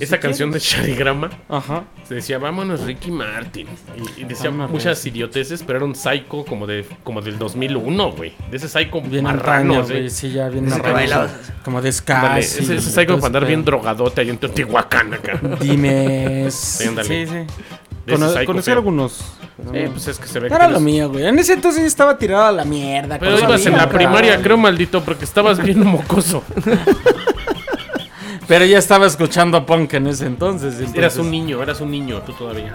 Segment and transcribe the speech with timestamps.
[0.00, 1.84] esa canción de Charigrama Ajá.
[2.08, 3.66] se decía, vámonos Ricky Martin.
[4.16, 8.12] Y, y decía Vámonos, muchas idioteces, pero era un psycho como, de, como del 2001,
[8.12, 8.32] güey.
[8.50, 10.10] De ese psycho Bien marrano, güey.
[10.10, 10.94] Sí, ya bien Ese que marrano.
[10.96, 11.28] bailaba.
[11.64, 12.20] Como de ska.
[12.20, 15.40] Ándale, ese, ese psycho para andar bien drogadote ahí en Teotihuacán acá.
[15.60, 16.54] Dimes.
[16.54, 17.26] Sí, ándale.
[17.26, 17.32] Sí,
[18.06, 18.74] Cono- psycho conocí feo.
[18.74, 19.24] algunos.
[19.72, 21.26] Eh, pues es que se ve que era lo eres- mío, güey.
[21.26, 23.18] En ese entonces yo estaba tirado a la mierda.
[23.18, 26.42] Pero con ibas en la primaria, creo, maldito, porque estabas bien mocoso.
[28.46, 30.74] Pero ya estaba escuchando punk en ese entonces.
[30.74, 32.74] entonces- Eras un niño, eras un niño, tú todavía.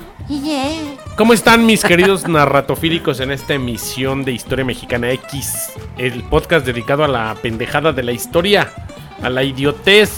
[1.16, 5.72] ¿Cómo están mis queridos narratofílicos en esta emisión de Historia Mexicana X?
[5.98, 8.72] El podcast dedicado a la pendejada de la historia,
[9.22, 10.12] a la idiotez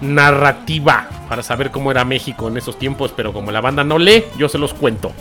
[0.00, 4.24] narrativa, para saber cómo era México en esos tiempos, pero como la banda no lee,
[4.38, 5.12] yo se los cuento.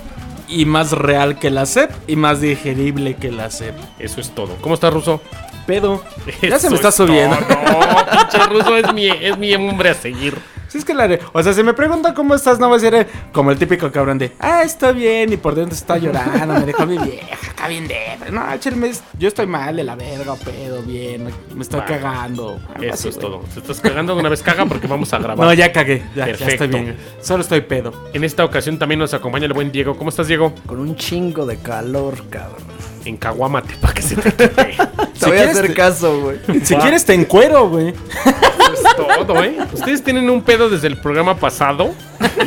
[0.48, 3.76] Y más real que la CEP y más digerible que la CEP.
[4.00, 4.58] Eso es todo.
[4.60, 5.22] ¿Cómo estás, Ruso?
[5.66, 6.04] Pedo.
[6.42, 7.36] Ya se me está es subiendo.
[7.36, 10.38] No, pinche Ruso es mi, es mi hombre a seguir.
[10.72, 13.06] Sí, es que la O sea, si me preguntan cómo estás, no voy a decir
[13.34, 16.86] como el típico cabrón de, ah, está bien, y por dentro está llorando, me dejó
[16.86, 17.98] mi vieja, acá bien de.
[18.32, 22.58] No, échenme, yo estoy mal de la verga, pedo, bien, me estoy cagando.
[22.80, 23.28] Eso así, es güey.
[23.28, 23.42] todo.
[23.54, 25.46] Si estás cagando de una vez, caga porque vamos a grabar.
[25.46, 26.96] No, ya cagué, ya, estoy bien.
[27.22, 27.92] Solo estoy pedo.
[28.14, 29.98] En esta ocasión también nos acompaña el buen Diego.
[29.98, 30.54] ¿Cómo estás, Diego?
[30.66, 32.62] Con un chingo de calor, cabrón.
[33.04, 34.48] En Caguámate, para que se te quite.
[35.22, 36.38] Te Si voy a hacer te- caso, güey.
[36.64, 36.82] Si Va.
[36.82, 37.90] quieres te encuero, güey.
[37.90, 39.58] Eso es todo, ¿eh?
[39.74, 41.94] Ustedes tienen un pedo desde el programa pasado.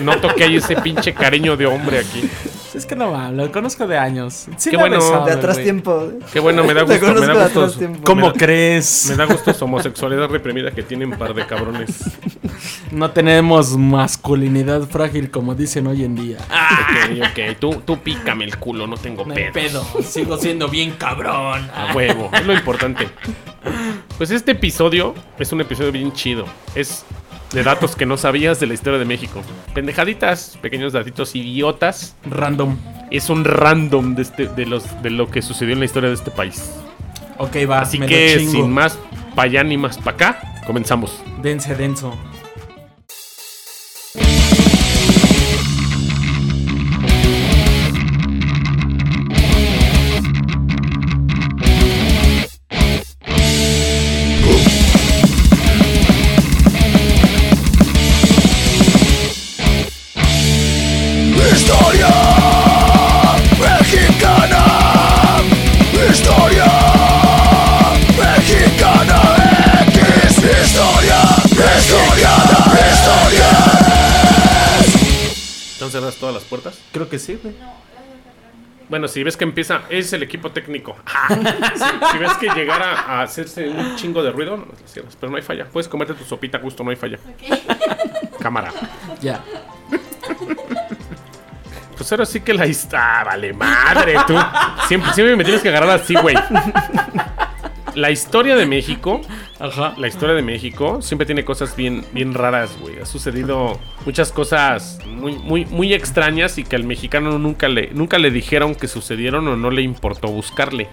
[0.02, 2.28] Noto que hay ese pinche cariño de hombre aquí.
[2.74, 4.46] Es que no va, lo conozco de años.
[4.56, 4.96] Sí Qué bueno.
[4.96, 6.10] besado, De atrás tiempo.
[6.32, 7.70] Qué bueno, me da gusto, me da gusto.
[7.70, 8.00] tiempo.
[8.04, 9.06] ¿Cómo me da- crees?
[9.10, 11.90] Me da gusto su homosexualidad reprimida que tienen un par de cabrones.
[12.90, 16.38] No tenemos masculinidad frágil como dicen hoy en día.
[16.40, 17.58] Ok, ok.
[17.60, 19.86] Tú, tú pícame el culo, no tengo No hay pedos.
[19.86, 21.68] pedo, sigo siendo bien cabrón.
[21.74, 23.08] A huevo, es lo importante.
[24.18, 26.44] Pues este episodio es un episodio bien chido.
[26.74, 27.04] Es
[27.52, 29.42] de datos que no sabías de la historia de México.
[29.74, 32.16] Pendejaditas, pequeños datitos idiotas.
[32.28, 32.76] Random.
[33.10, 36.16] Es un random de, este, de, los, de lo que sucedió en la historia de
[36.16, 36.72] este país.
[37.38, 37.80] Ok, va.
[37.80, 38.52] Así me lo que chingo.
[38.52, 38.98] sin más
[39.34, 41.22] para allá ni más para acá, comenzamos.
[41.42, 42.16] Dense denso.
[77.14, 77.54] Que sí, güey.
[78.88, 80.96] Bueno, si ves que empieza, es el equipo técnico.
[81.06, 85.16] Ah, si, ves que llegara a hacerse un chingo de ruido, no las cierras.
[85.18, 85.66] Pero no hay falla.
[85.66, 87.18] Puedes comerte tu sopita a gusto, no hay falla.
[88.40, 88.72] Cámara.
[89.20, 89.42] Ya.
[91.96, 93.20] Pues ahora sí que la historia.
[93.20, 94.36] Ah, vale, madre, tú.
[94.88, 96.36] Siempre, siempre me tienes que agarrar así, güey.
[97.94, 99.20] La historia de México,
[99.58, 99.94] Ajá.
[99.96, 102.98] la historia de México siempre tiene cosas bien, bien raras, güey.
[102.98, 108.18] Ha sucedido muchas cosas muy, muy, muy extrañas y que al mexicano nunca le, nunca
[108.18, 110.88] le dijeron que sucedieron o no le importó buscarle.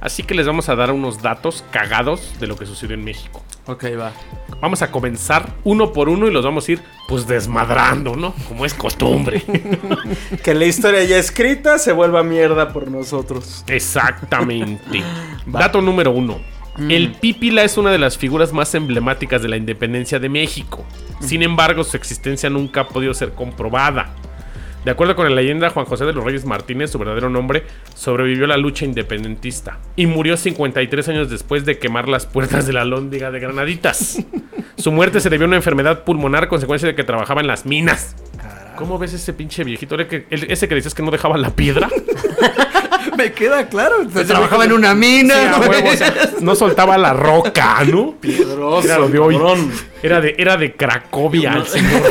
[0.00, 3.42] Así que les vamos a dar unos datos cagados de lo que sucedió en México.
[3.66, 4.12] Ok, va.
[4.60, 8.34] Vamos a comenzar uno por uno y los vamos a ir pues desmadrando, ¿no?
[8.48, 9.42] Como es costumbre.
[10.42, 13.64] Que la historia ya escrita se vuelva mierda por nosotros.
[13.68, 15.02] Exactamente.
[15.46, 16.51] Dato número uno.
[16.88, 20.84] El pípila es una de las figuras más emblemáticas de la independencia de México.
[21.20, 24.14] Sin embargo, su existencia nunca ha podido ser comprobada.
[24.84, 28.46] De acuerdo con la leyenda, Juan José de los Reyes Martínez, su verdadero nombre, sobrevivió
[28.46, 32.84] a la lucha independentista y murió 53 años después de quemar las puertas de la
[32.84, 34.18] lóndiga de Granaditas.
[34.76, 38.16] Su muerte se debió a una enfermedad pulmonar consecuencia de que trabajaba en las minas.
[38.74, 39.94] ¿Cómo ves ese pinche viejito?
[39.94, 41.88] ¿El que- el- ese que dices que no dejaba la piedra?
[43.16, 44.02] Me queda claro.
[44.02, 45.34] Ese Trabajaba en una mina.
[45.34, 45.68] Sí, a güey.
[45.70, 48.14] huevo, o sea, no soltaba la roca, ¿no?
[48.20, 49.34] Piedroso, Era lo de hoy.
[49.36, 49.72] cabrón.
[50.02, 52.02] Era de, era de Cracovia, el señor.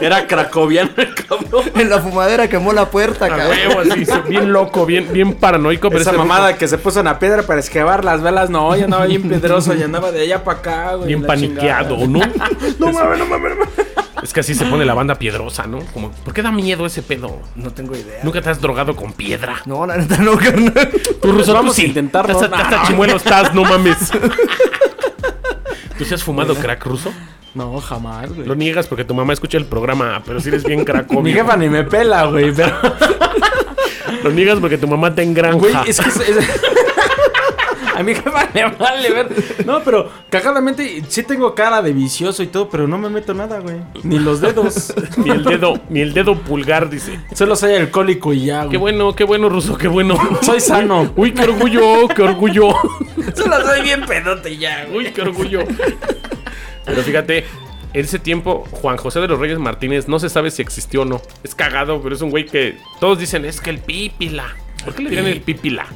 [0.00, 1.64] Era cracoviano el cabrón.
[1.74, 3.50] En la fumadera quemó la puerta, A cabrón.
[3.50, 5.90] huevo, así, sí, bien loco, bien, bien paranoico.
[5.90, 8.84] Pero Esa mamada que se puso en la piedra para esquivar las velas, no, ya
[8.84, 11.08] andaba bien piedroso, ya andaba de allá para acá, güey.
[11.08, 12.26] Bien paniqueado, chingada.
[12.26, 12.46] ¿no?
[12.78, 13.68] No mames, no mames, no mames.
[14.22, 15.80] Es que así se pone la banda piedrosa, ¿no?
[15.92, 17.40] Como, ¿por qué da miedo ese pedo?
[17.54, 18.20] No tengo idea.
[18.24, 19.56] ¿Nunca te has drogado con piedra?
[19.66, 20.90] No, la neta no, carnal.
[21.20, 21.86] Tú, Ruso, Vamos tú sí.
[21.86, 22.32] a intentarlo.
[22.34, 22.86] Hasta, No, hasta no.
[22.86, 23.98] chimuelo estás, no mames.
[25.98, 27.12] ¿Tú sí has fumado crack ruso?
[27.54, 28.46] No, jamás, güey.
[28.46, 31.22] Lo niegas porque tu mamá escucha el programa, pero si eres bien cracovio.
[31.22, 32.72] Mi jefa ni me pela, güey, pero...
[34.22, 35.58] Lo niegas porque tu mamá está en granja.
[35.58, 36.08] Güey, es que...
[36.08, 36.60] es- es-
[37.96, 39.28] A mi jefa le vale ver.
[39.64, 43.58] No, pero cagadamente sí tengo cara de vicioso y todo, pero no me meto nada,
[43.60, 43.76] güey.
[44.02, 44.92] Ni los dedos.
[45.16, 47.18] Ni el dedo, ni el dedo pulgar, dice.
[47.34, 48.78] Solo soy alcohólico y ya, Qué güey.
[48.78, 50.18] bueno, qué bueno, Ruso, qué bueno.
[50.42, 51.10] Soy sano.
[51.16, 52.68] Uy, qué orgullo, qué orgullo.
[53.34, 55.06] Solo soy bien pedote y ya, güey.
[55.06, 55.60] Uy, qué orgullo.
[56.84, 57.46] Pero fíjate,
[57.94, 61.04] en ese tiempo, Juan José de los Reyes Martínez no se sabe si existió o
[61.06, 61.22] no.
[61.42, 64.54] Es cagado, pero es un güey que todos dicen, es que el pípila.
[64.84, 65.86] ¿Por qué le dirán el pípila?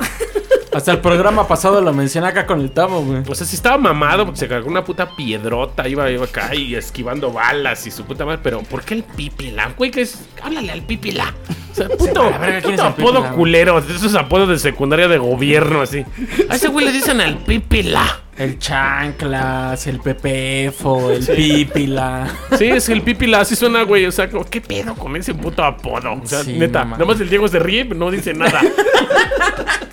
[0.72, 3.22] Hasta el programa pasado lo mencioné acá con el tabo, güey.
[3.28, 7.32] O sea, estaba mamado porque se cargó una puta piedrota, iba, iba acá y esquivando
[7.32, 8.40] balas y su puta madre.
[8.42, 9.72] Pero, ¿por qué el pípila?
[9.76, 10.28] Güey, que es.
[10.42, 11.34] Háblale al pípila.
[11.72, 12.32] O sea, puto,
[12.62, 13.34] ¿quién puto apodo pípila, güey?
[13.34, 13.78] culero.
[13.78, 16.04] Esos apodos de secundaria de gobierno, así.
[16.48, 18.20] A ese güey le dicen al pípila.
[18.38, 22.26] El chanclas, el pepefo, el pípila.
[22.56, 24.06] Sí, es el pípila, así suena, güey.
[24.06, 26.12] O sea, como, ¿qué pedo con ese puto apodo?
[26.12, 28.62] O sea, Sí, neta, nada más el Diego se ríe, pero no dice nada.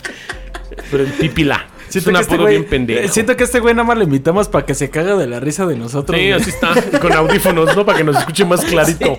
[0.92, 1.68] pero el pípila.
[1.90, 3.00] Es un este apodo güey- bien pendejo.
[3.00, 5.40] eh, Siento que este güey nada más le invitamos para que se caga de la
[5.40, 6.20] risa de nosotros.
[6.20, 6.34] Sí, güey.
[6.42, 7.00] así está.
[7.00, 7.86] Con audífonos, ¿no?
[7.86, 9.18] Para que nos escuche más clarito.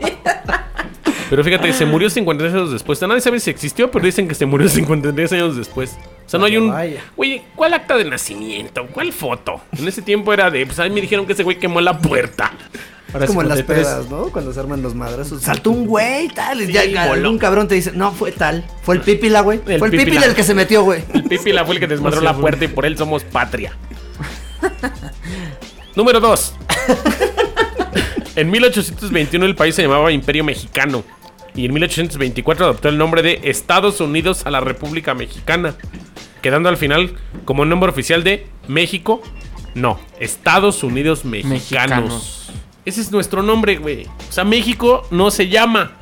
[1.30, 3.00] Pero fíjate, se murió 53 años después.
[3.02, 5.96] Nadie sabe si existió, pero dicen que se murió 53 años después.
[6.26, 6.72] O sea, no hay un.
[7.16, 8.86] Oye, ¿cuál acta de nacimiento?
[8.86, 9.60] ¿Cuál foto?
[9.78, 10.64] En ese tiempo era de.
[10.66, 12.52] Pues a mí me dijeron que ese güey quemó la puerta.
[13.12, 13.86] Ahora como en las 53.
[13.86, 14.30] pedas, ¿no?
[14.30, 15.42] Cuando se arman los madrazos.
[15.42, 16.60] Saltó un güey, tal.
[16.60, 17.36] y ya voló.
[17.38, 18.64] cabrón te dice, no, fue tal.
[18.82, 19.58] Fue el pípila, güey.
[19.58, 21.02] Fue el pípila el que se metió, güey.
[21.14, 23.72] El Pipila fue el que desmadró la puerta y por él somos patria.
[25.96, 26.54] Número 2.
[28.36, 31.02] en 1821 el país se llamaba Imperio Mexicano.
[31.54, 35.74] Y en 1824 adoptó el nombre de Estados Unidos a la República Mexicana.
[36.42, 39.22] Quedando al final como nombre oficial de México.
[39.74, 41.50] No, Estados Unidos Mexicanos.
[41.50, 42.38] Mexicanos.
[42.84, 44.06] Ese es nuestro nombre, güey.
[44.06, 45.92] O sea, México no se llama.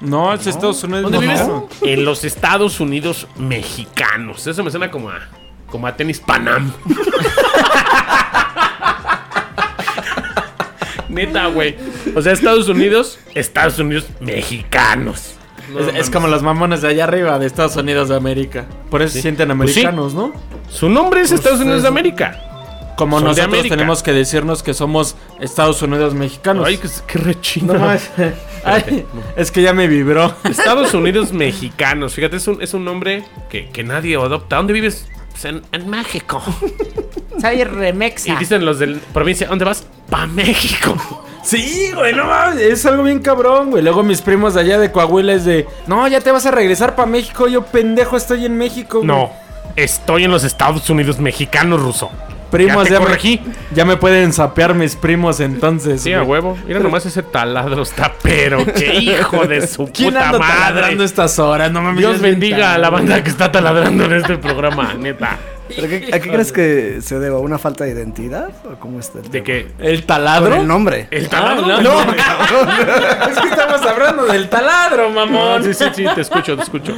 [0.00, 1.10] No, es Estados Unidos.
[1.10, 1.22] ¿Dónde no.
[1.22, 1.42] vives?
[1.82, 4.46] En los Estados Unidos mexicanos.
[4.46, 5.20] Eso me suena como a,
[5.70, 6.72] como a tenis Panam.
[11.08, 11.76] Neta, güey.
[12.14, 15.34] O sea, Estados Unidos, Estados Unidos mexicanos.
[15.72, 18.66] No Es, como los mamones de allá arriba de Estados Unidos de América.
[18.90, 19.80] Por eso se sienten Pues sí.
[19.80, 20.32] americanos, ¿no?
[20.68, 22.53] Su nombre es Estados Unidos de América.
[22.96, 26.66] Como Son nosotros tenemos que decirnos que somos Estados Unidos mexicanos.
[26.66, 27.72] Ay, qué, qué rechina.
[27.74, 28.10] no más.
[28.64, 29.04] Ay,
[29.36, 30.32] es que ya me vibró.
[30.44, 32.14] Estados Unidos mexicanos.
[32.14, 34.56] Fíjate, es un, es un nombre que, que nadie adopta.
[34.56, 35.08] ¿Dónde vives?
[35.32, 36.40] Pues en, en México.
[37.40, 38.32] Soy remexa.
[38.32, 39.84] Y dicen los de la provincia, ¿dónde vas?
[40.08, 40.96] Pa' México.
[41.42, 43.82] Sí, güey, no mames, es algo bien cabrón, güey.
[43.82, 46.94] Luego mis primos de allá de Coahuila es de, no, ya te vas a regresar
[46.96, 47.48] para México.
[47.48, 48.98] Yo, pendejo, estoy en México.
[48.98, 49.08] güey".
[49.08, 49.30] No,
[49.76, 52.10] estoy en los Estados Unidos mexicanos, ruso.
[52.50, 53.40] Primos ya ya, me,
[53.74, 56.02] ya me pueden sapear mis primos entonces.
[56.02, 56.56] Sí, a huevo.
[56.66, 61.04] Mira nomás ese taladro está, pero qué hijo de su ¿Quién puta anda taladrando madre.
[61.04, 61.72] estas horas?
[61.72, 61.98] No mames.
[61.98, 65.38] Dios bendiga a la banda que está taladrando en este programa, neta.
[65.68, 67.38] ¿Pero qué- ¿A qué crees que se deba?
[67.38, 68.50] ¿Una falta de identidad?
[68.66, 69.44] ¿O cómo está el De tema?
[69.44, 70.54] que ¿El taladro?
[70.56, 71.08] el nombre.
[71.10, 71.64] el taladro.
[71.66, 72.00] Ah, no,
[73.30, 75.64] es que estamos hablando del taladro, No, mamón.
[75.64, 76.94] sí, sí, sí, te escucho, te escucho.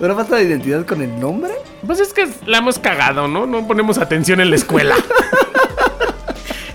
[0.00, 1.52] ¿Una falta de identidad con el nombre?
[1.86, 3.46] Pues es que la hemos cagado, ¿no?
[3.46, 4.94] No ponemos atención en la escuela.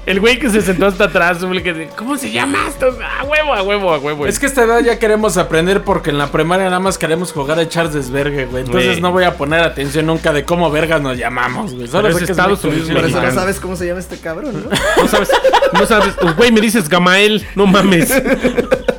[0.06, 2.88] El güey que se sentó hasta atrás, que ¿cómo se llama esto?
[2.88, 4.28] A huevo, a huevo, a huevo.
[4.28, 7.32] Es que a esta edad ya queremos aprender porque en la primaria nada más queremos
[7.32, 8.66] jugar a echar desvergue, güey.
[8.66, 11.88] Entonces no voy a poner atención nunca de cómo vergas nos llamamos, güey.
[11.88, 14.66] Solo es que Estados México, Unidos Por eso no sabes cómo se llama este cabrón,
[14.70, 15.02] ¿no?
[15.02, 15.30] No sabes,
[15.72, 16.14] no sabes.
[16.20, 18.14] Pues, Güey, me dices Gamael, no mames.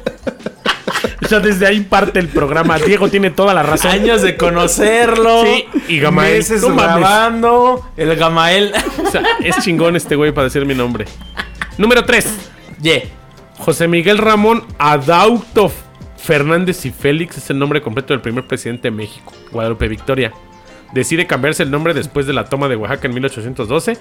[1.29, 2.79] Sea, desde ahí parte el programa.
[2.79, 3.91] Diego tiene toda la razón.
[3.91, 5.43] Años de conocerlo.
[5.45, 6.39] Sí, y Gamael.
[6.39, 6.97] Meses No mames.
[6.99, 7.91] grabando.
[7.97, 8.73] El Gamael.
[9.07, 11.07] O sea, es chingón este güey para decir mi nombre.
[11.79, 12.27] Número 3.
[12.81, 13.09] Ye.
[13.59, 15.73] José Miguel Ramón Adauto
[16.17, 20.33] Fernández y Félix es el nombre completo del primer presidente de México, Guadalupe Victoria.
[20.95, 23.99] Decide cambiarse el nombre después de la toma de Oaxaca en 1812,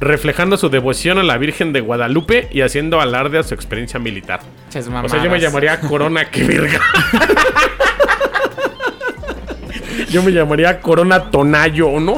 [0.00, 4.38] reflejando su devoción a la Virgen de Guadalupe y haciendo alarde a su experiencia militar.
[4.68, 6.78] O sea, yo me llamaría Corona, qué verga.
[10.10, 12.14] yo me llamaría Corona Tonayo, ¿no?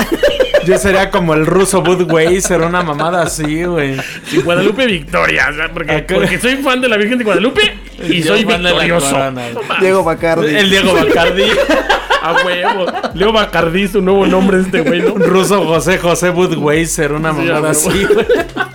[0.66, 3.97] Yo sería como el ruso Budweiser, una mamada así, güey.
[4.30, 7.62] Y Guadalupe Victoria, o sea, porque, porque soy fan de la Virgen de Guadalupe
[8.06, 9.11] y Yo soy fan de la victorioso.
[9.11, 9.42] corona.
[9.80, 10.54] Diego Bacardi.
[10.54, 11.44] El Diego Bacardi.
[12.22, 12.87] A huevo.
[13.14, 15.14] Leo Bacardí, su nuevo nombre este güey, ¿no?
[15.16, 18.26] ruso José José Budweiser, una Sí, mamada así, güey.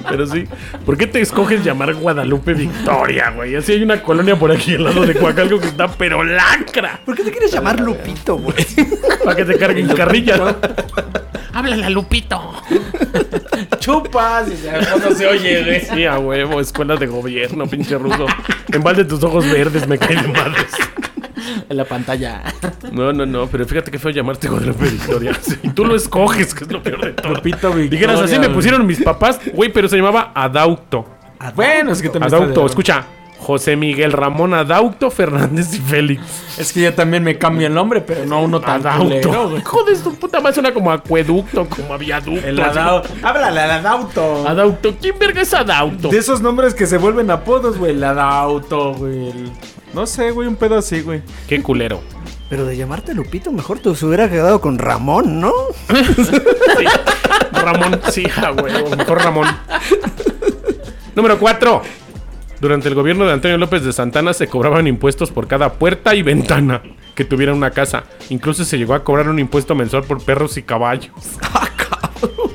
[0.10, 0.46] Pero sí.
[0.86, 3.56] ¿Por qué te escoges llamar Guadalupe Victoria, güey?
[3.56, 7.00] Así hay una colonia por aquí al lado de Coacalco que está pero lacra.
[7.06, 8.56] ¿Por qué te quieres llamar Lupito, güey?
[9.24, 10.56] Para que te carguen carrilla, ¿no?
[11.54, 12.54] Háblale a Lupito.
[13.80, 14.50] Chupas.
[14.50, 15.82] Y ya cuando se oye, güey.
[15.82, 18.26] Sí, a huevo, escuelas de gobierno, pinche ruso.
[18.72, 20.72] En balde tus ojos verdes me caen de madres.
[21.70, 22.44] En la pantalla.
[22.92, 25.32] No, no, no, pero fíjate que feo llamarte Guadalupe Victoria.
[25.64, 27.34] Y tú lo escoges, que es lo peor de todo.
[27.34, 31.06] Lupita Victoria, Dijeras, así me pusieron mis papás, güey, pero se llamaba Adaucto.
[31.56, 33.06] Bueno, es que también está Adaucto, de- escucha.
[33.40, 36.22] José Miguel Ramón Adaucto Fernández y Félix.
[36.58, 38.82] Es que yo también me cambio el nombre, pero no uno tan.
[39.12, 42.48] Hijo de su puta madre, suena como acueducto, como viaducto.
[42.48, 42.80] El así.
[42.80, 43.10] Adauto.
[43.22, 44.48] Háblale al Adauto.
[44.48, 44.96] Adauto.
[45.02, 46.08] ¿Quién verga es Adauto?
[46.08, 47.92] De esos nombres que se vuelven apodos, güey.
[47.92, 49.34] El Adauto, güey.
[49.94, 51.22] No sé, güey, un pedo así, güey.
[51.48, 52.02] Qué culero.
[52.50, 55.52] Pero de llamarte Lupito, mejor te se hubiera quedado con Ramón, ¿no?
[55.90, 56.86] Sí.
[57.52, 58.26] Ramón, sí,
[58.62, 59.48] huevo, mejor Ramón.
[61.16, 61.82] Número 4.
[62.60, 66.24] Durante el gobierno de Antonio López de Santana se cobraban impuestos por cada puerta y
[66.24, 66.82] ventana
[67.16, 68.04] que tuviera una casa.
[68.30, 71.12] Incluso se llegó a cobrar un impuesto mensual por perros y caballos.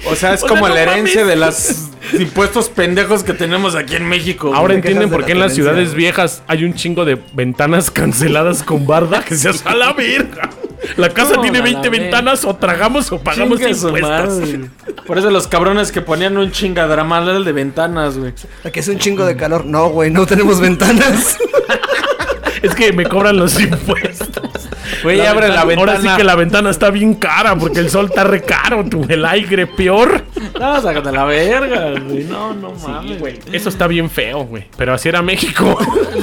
[0.07, 1.27] O sea, es O como sea, no la herencia mames.
[1.29, 4.53] de los impuestos pendejos que tenemos aquí en México.
[4.55, 7.91] Ahora entienden de por la qué en las ciudades viejas hay un chingo de ventanas
[7.93, 10.51] canceladas con barda que se hace a la verga.
[10.97, 12.05] La casa No, tiene a la 20 verga.
[12.05, 14.11] ventanas o tragamos o pagamos Chingue su impuestos.
[14.41, 14.61] madre.
[15.07, 18.33] Por eso los cabrones que ponían un chingadramal de ventanas, güey.
[18.65, 19.65] Aquí es un chingo de calor.
[19.67, 21.37] No, güey, no tenemos ventanas.
[22.63, 24.68] Es que me cobran los impuestos.
[25.03, 25.93] Güey, abre la ventana.
[25.93, 29.05] Ahora sí que la ventana está bien cara porque el sol está re caro, tú,
[29.09, 30.25] el aire peor.
[30.59, 32.25] No, sácate la verga, güey.
[32.25, 33.19] No, no mames.
[33.19, 33.39] güey.
[33.53, 34.65] Eso está bien feo, güey.
[34.77, 35.79] Pero así era México.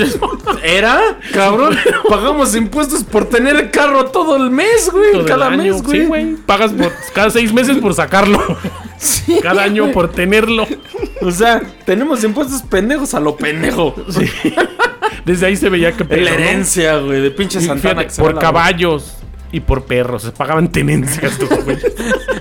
[0.64, 1.18] ¿Era?
[1.34, 1.78] Cabrón,
[2.10, 5.12] pagamos impuestos por tener el carro todo el mes, güey.
[5.12, 5.58] Todo el cada año.
[5.64, 6.02] mes, güey.
[6.02, 6.36] Sí, güey.
[6.46, 8.40] Pagas por, cada seis meses por sacarlo.
[8.98, 9.94] Sí, Cada año güey.
[9.94, 10.66] por tenerlo.
[11.22, 13.94] O sea, tenemos impuestos pendejos a lo pendejo.
[14.10, 14.26] Sí.
[15.26, 16.38] Desde ahí se veía que pedo, la ¿no?
[16.38, 18.02] herencia, güey, de pinche Santana.
[18.04, 19.18] fíjate, por caballos
[19.52, 20.22] y por perros.
[20.24, 21.78] Se pagaban tenencias, tú, güey.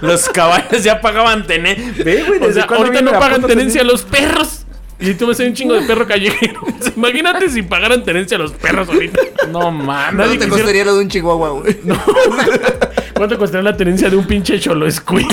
[0.02, 1.78] Los caballos ya pagaban tener.
[2.04, 4.60] Ve, güey, O sea, ahorita no pagan tenencia a los perros.
[5.00, 6.60] Y tú ahí un chingo de perro callejero.
[6.96, 9.20] Imagínate si pagaran tenencia a los perros ahorita.
[9.50, 10.14] No mames.
[10.16, 11.76] ¿Cuánto te quisiera- costaría lo de un chihuahua, güey?
[13.14, 15.26] ¿Cuánto costaría la tenencia de un pinche cholo squid?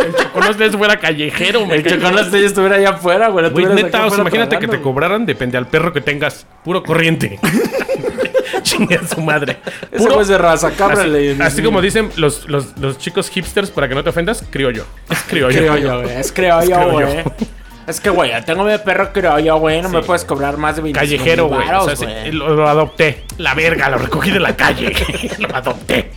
[0.00, 3.50] El chocolate fuera callejero, me El chocolate estuviera allá afuera, güey.
[3.50, 6.46] Güey, neta, o sea, imagínate que te cobraran, depende al perro que tengas.
[6.64, 7.38] Puro corriente.
[8.62, 9.58] Chingue a su madre.
[9.90, 11.32] Ese güey es de raza, cábrale.
[11.32, 14.84] Así, así como dicen los, los, los chicos hipsters, para que no te ofendas, criollo.
[15.08, 15.58] Es criollo.
[15.58, 16.16] Criollo, güey.
[16.16, 17.24] Es criollo, güey.
[17.86, 19.82] Es que, güey, tengo mi perro criollo, güey.
[19.82, 21.68] No me puedes cobrar más de 25 Callejero, güey.
[21.70, 22.24] O sea, güey.
[22.24, 23.24] sí, lo, lo adopté.
[23.38, 24.92] La verga, lo recogí de la calle.
[25.38, 26.12] lo adopté.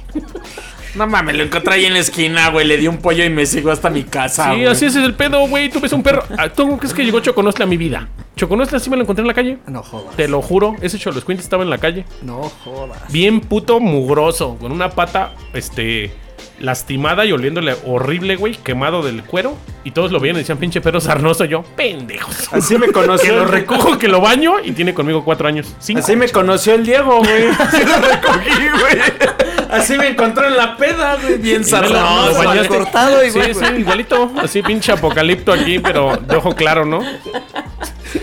[0.96, 2.68] No mames, lo encontré ahí en la esquina, güey.
[2.68, 4.46] Le di un pollo y me sigo hasta mi casa.
[4.52, 4.66] Sí, güey.
[4.68, 5.70] así es el pedo, güey.
[5.70, 6.24] Tú ves un perro.
[6.38, 8.08] Ah, ¿Tú crees que llegó Choconostle a mi vida?
[8.36, 9.58] Choconostle sí me lo encontré en la calle.
[9.68, 10.16] No jodas.
[10.16, 12.06] Te lo juro, ese Cholo Squint estaba en la calle.
[12.22, 13.12] No jodas.
[13.12, 16.12] Bien puto mugroso, con una pata, este,
[16.60, 19.58] lastimada y oliéndole horrible, güey, quemado del cuero.
[19.84, 21.46] Y todos lo veían y decían, pinche perro sarnoso.
[21.46, 22.54] Yo, pendejos.
[22.54, 23.36] Así me Que conoció.
[23.36, 25.74] lo el- recojo, que lo baño y tiene conmigo cuatro años.
[25.80, 26.00] Cinco.
[26.02, 27.48] Así me conoció el Diego, güey.
[27.60, 29.43] Así lo recogí, güey.
[29.74, 31.38] Así me encontró en la peda, güey.
[31.38, 32.38] Bien sarnoso.
[32.44, 32.68] bañaste.
[32.70, 34.32] cortado Sí, igual, sí, igualito.
[34.38, 37.02] Así pinche apocalipto aquí, pero de ojo claro, ¿no?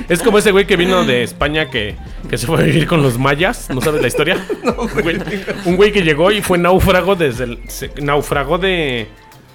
[0.09, 1.97] Es como ese güey que vino de España que,
[2.29, 3.69] que se fue a vivir con los mayas.
[3.71, 4.37] ¿No sabes la historia?
[5.03, 5.19] Güey,
[5.65, 7.59] Un güey que llegó y fue náufrago desde el.
[7.69, 9.09] se- náufrago de.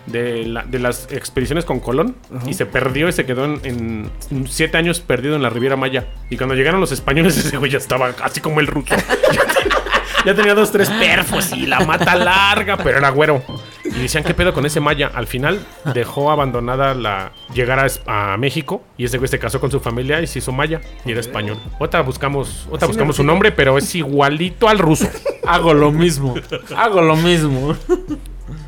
[0.06, 4.48] De, la- de las expediciones con Colón y se perdió y se quedó en, en
[4.48, 6.06] siete años perdido en la Riviera Maya.
[6.30, 8.94] Y cuando llegaron los españoles, ese güey ya estaba así como el ruso.
[10.26, 13.44] Ya tenía dos, tres perfos y la mata larga, pero era güero.
[13.84, 15.12] Y decían, ¿qué pedo con ese maya?
[15.14, 19.80] Al final dejó abandonada la llegar a, México y ese güey se casó con su
[19.80, 21.58] familia y se hizo maya y era español.
[21.80, 25.08] Otra buscamos, otra buscamos su nombre, pero es igualito al ruso.
[25.46, 26.36] Hago lo mismo.
[26.76, 27.76] Hago lo mismo.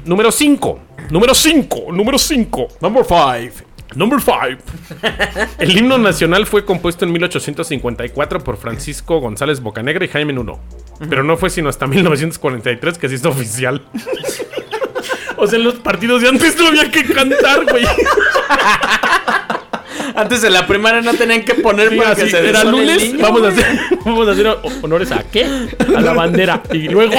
[0.06, 0.80] Número 5.
[1.10, 1.92] Número 5.
[1.92, 2.68] Número 5.
[2.82, 3.67] Number five.
[3.96, 4.36] Number 5.
[5.60, 10.60] El himno nacional fue compuesto en 1854 por Francisco González Bocanegra y Jaime Nuno.
[11.10, 13.84] Pero no fue sino hasta 1943 que se hizo oficial.
[15.40, 17.86] O sea, en los partidos de antes no había que cantar, güey.
[20.16, 23.04] Antes de la primaria no tenían que poner Sí, para así, que se era lunes,
[23.04, 23.66] niño, vamos a, hacer,
[24.04, 25.46] vamos a hacer honores a qué?
[25.96, 26.64] A la bandera.
[26.74, 27.14] Y luego,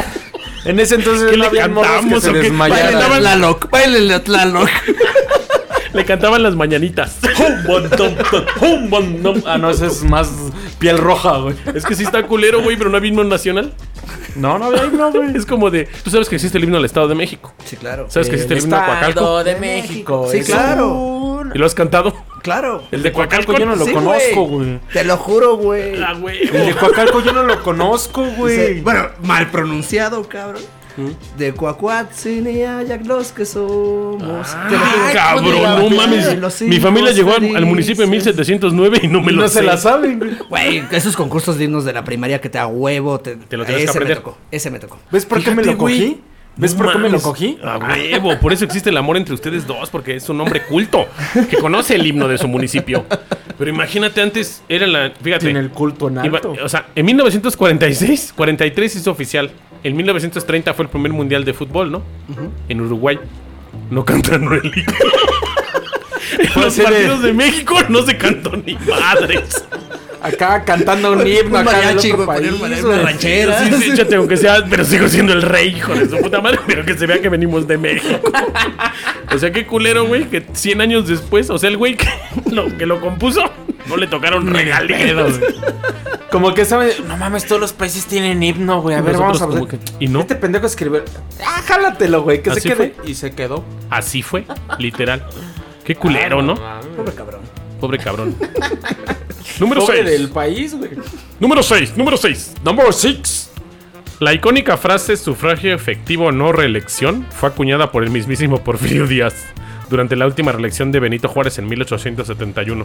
[0.64, 2.94] En ese entonces ¿Qué no había que se desmayaran.
[2.94, 4.68] Bailen a Tlaloc, báilenle a Tlaloc.
[5.98, 7.18] Le cantaban las mañanitas.
[9.46, 10.30] Ah, no, ese es más
[10.78, 11.54] piel roja, güey.
[11.74, 13.72] Es que sí está culero, güey, pero no había himno nacional.
[14.36, 15.36] No, no había himno, güey.
[15.36, 15.88] Es como de.
[16.04, 17.52] Tú sabes que existe el himno al Estado de México.
[17.64, 18.06] Sí, claro.
[18.08, 19.08] ¿Sabes que existe el himno a Coacalco?
[19.20, 20.28] Estado de México.
[20.30, 20.88] Sí, claro.
[20.94, 22.14] un- ¿Y lo has cantado?
[22.42, 22.84] Claro.
[22.90, 24.78] El de Coacalco yo no lo Sí, conozco, güey.
[24.92, 26.00] Te lo juro, güey.
[26.02, 26.42] Ah, güey.
[26.42, 28.80] El de Coacalco yo no lo conozco, Sí, güey.
[28.80, 30.62] Bueno, mal pronunciado, cabrón.
[31.36, 34.48] De Cuacuatzin y Ayac los que somos.
[34.50, 36.60] Ah, Que tiene- cabrón, no mames.
[36.62, 39.54] Mi familia llegó al, al municipio en 1709 y no me lo No sé.
[39.58, 40.36] se la saben, güey.
[40.48, 43.20] Güey, esos concursos dignos de la primaria que te a huevo.
[43.20, 44.18] Te, Te lo tienes que ese me aprender.
[44.18, 44.38] tocó.
[44.50, 44.98] Ese me tocó.
[45.12, 45.98] ¿Ves por qué me Fíjate, lo cogí?
[45.98, 46.20] güey.
[46.58, 47.56] ¿Ves por qué me lo cogí?
[47.62, 51.06] A huevo, por eso existe el amor entre ustedes dos, porque es un hombre culto
[51.48, 53.06] que conoce el himno de su municipio.
[53.56, 55.12] Pero imagínate, antes era la.
[55.22, 55.46] Fíjate.
[55.46, 56.54] Tiene el culto en iba- alto.
[56.62, 59.50] o sea, en 1946, 43 hizo oficial.
[59.84, 62.02] En 1930 fue el primer mundial de fútbol, ¿no?
[62.68, 63.18] En Uruguay.
[63.90, 64.92] No cantaron el himno.
[66.38, 69.64] En los así de- partidos de México no se cantó ni madres.
[70.20, 73.64] Acá cantando un himno Un acá mariachi, del otro güey, poner país, una ranchera.
[73.64, 76.58] Sí, sí, échate, aunque sea, pero sigo siendo el rey, hijo de su puta madre,
[76.66, 78.18] pero que se vea que venimos de México.
[79.32, 82.08] O sea, qué culero, güey, que 100 años después, o sea, el güey que
[82.50, 83.42] lo, que lo compuso,
[83.86, 85.38] no le tocaron regalitos.
[86.30, 88.96] Como que saben, no mames, todos los países tienen himno, güey.
[88.96, 89.80] A ver, Nosotros vamos a ver.
[89.80, 90.20] que- ¿y no?
[90.20, 91.02] Este pendejo escribió.
[91.46, 92.74] Ah, jálatelo, güey, que se quede.
[92.74, 92.94] fue.
[93.10, 93.64] Y se quedó.
[93.88, 94.44] Así fue,
[94.78, 95.24] literal.
[95.84, 96.54] Qué culero, ¿no?
[96.96, 97.40] Pobre cabrón.
[97.80, 98.34] Pobre cabrón.
[99.60, 100.10] Número Pobre 6.
[100.10, 100.90] del país, güey.
[101.40, 102.54] Número 6, número 6.
[102.64, 103.50] Number six.
[104.20, 109.34] La icónica frase sufragio efectivo no reelección fue acuñada por el mismísimo Porfirio Díaz
[109.88, 112.84] durante la última reelección de Benito Juárez en 1871.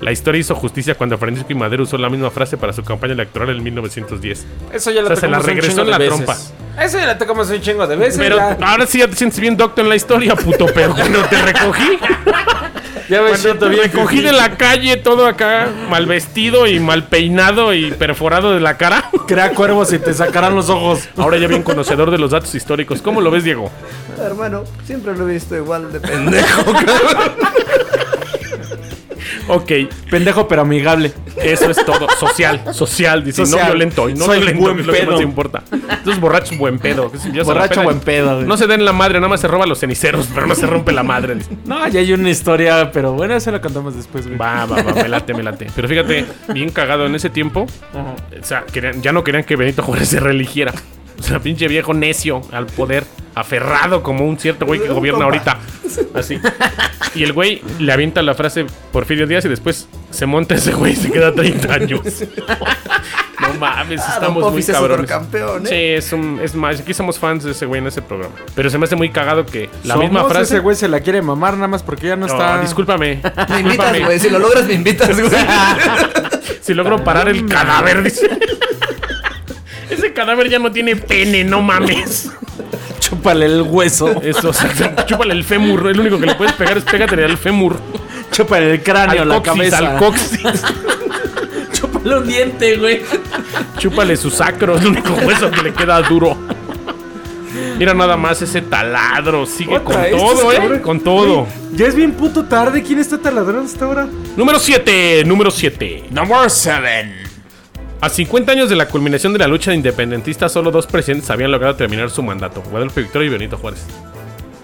[0.00, 1.54] La historia hizo justicia cuando Francisco I.
[1.54, 4.46] Madero usó la misma frase para su campaña electoral en 1910.
[4.72, 6.34] Eso ya O la sea, se la regresó en la de trompa.
[6.34, 6.52] veces.
[6.78, 8.18] Eso ya la tocamos un chingo de veces.
[8.18, 11.22] Pero ya, ahora sí ya te sientes bien doctor en la historia, puto, pero cuando
[11.24, 11.98] te recogí,
[13.08, 13.82] ya me siento te bien.
[13.84, 18.76] recogí de la calle todo acá mal vestido y mal peinado y perforado de la
[18.76, 19.10] cara.
[19.26, 21.08] Crea cuervos y te sacarán los ojos.
[21.16, 23.02] Ahora ya bien conocedor de los datos históricos.
[23.02, 23.70] ¿Cómo lo ves, Diego?
[24.18, 26.64] Hermano, siempre lo he visto igual de pendejo.
[29.48, 29.70] Ok,
[30.10, 31.12] Pendejo pero amigable.
[31.42, 32.06] eso es todo.
[32.18, 33.60] Social, social, dice, Social.
[33.60, 34.08] no violento.
[34.08, 35.12] Y no Soy violento, buen es lo que pedo.
[35.12, 35.62] más importa.
[35.70, 37.10] Entonces, borracho, buen pedo.
[37.12, 38.46] que si ya se Borracho, buen pedo, güey.
[38.46, 40.92] No se den la madre, nada más se roba los ceniceros, pero no se rompe
[40.92, 41.34] la madre.
[41.34, 41.50] dice.
[41.66, 44.38] No, ya hay una historia, pero bueno, eso la contamos después, güey.
[44.38, 45.66] Va, va, va, me late, me late.
[45.74, 47.66] Pero fíjate, bien cagado en ese tiempo.
[47.92, 48.14] Ajá.
[48.40, 50.72] O sea, querían- ya no querían que Benito Juárez se reeligiera.
[51.20, 53.04] O sea, pinche viejo necio al poder,
[53.34, 55.58] aferrado como un cierto güey que gobierna ahorita.
[56.14, 56.38] Así.
[57.14, 60.92] Y el güey le avienta la frase Porfirio Díaz y después se monta ese güey
[60.92, 62.00] y se queda 30 años.
[63.40, 65.10] No mames, Ah, estamos muy cabrones.
[65.10, 65.68] campeón, ¿eh?
[65.68, 65.74] Sí,
[66.06, 68.34] es, un, es más, aquí somos fans de ese güey en ese programa.
[68.54, 70.54] Pero se me hace muy cagado que la Somos, misma frase.
[70.54, 72.60] Ese güey se la quiere mamar nada más porque ya no No, está.
[72.62, 73.20] discúlpame.
[73.50, 74.18] Me invitas, güey.
[74.18, 75.30] Si lo logras, me invitas, güey.
[76.62, 78.30] Si logro parar el cadáver, dice.
[79.94, 82.30] Ese cadáver ya no tiene pene, no mames.
[83.00, 84.20] Chúpale el hueso.
[84.22, 85.86] Eso, o sea, chúpale el fémur.
[85.88, 87.78] El único que le puedes pegar es pégatele al fémur.
[88.32, 89.78] Chúpale el cráneo, Al la coxis, cabeza.
[89.78, 90.40] al coxis.
[91.72, 93.02] Chúpale un diente, güey.
[93.78, 96.36] Chúpale su sacro, es el único hueso que le queda duro.
[97.78, 99.46] Mira nada más ese taladro.
[99.46, 100.80] Sigue Otra, con estos todo, eh.
[100.80, 101.46] Con todo.
[101.72, 102.82] Ya es bien puto tarde.
[102.82, 104.08] ¿Quién está taladrando hasta ahora?
[104.36, 105.24] Número 7.
[105.26, 106.04] Número 7.
[106.10, 107.14] Number seven.
[108.04, 111.74] A 50 años de la culminación de la lucha independentista, solo dos presidentes habían logrado
[111.74, 113.82] terminar su mandato: Guadalupe Victoria y Benito Juárez.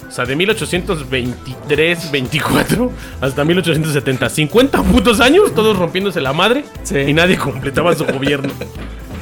[0.06, 2.90] O sea, de 1823-24
[3.22, 4.28] hasta 1870.
[4.28, 6.66] 50 putos años, todos rompiéndose la madre.
[6.82, 6.98] Sí.
[6.98, 8.52] Y nadie completaba su gobierno.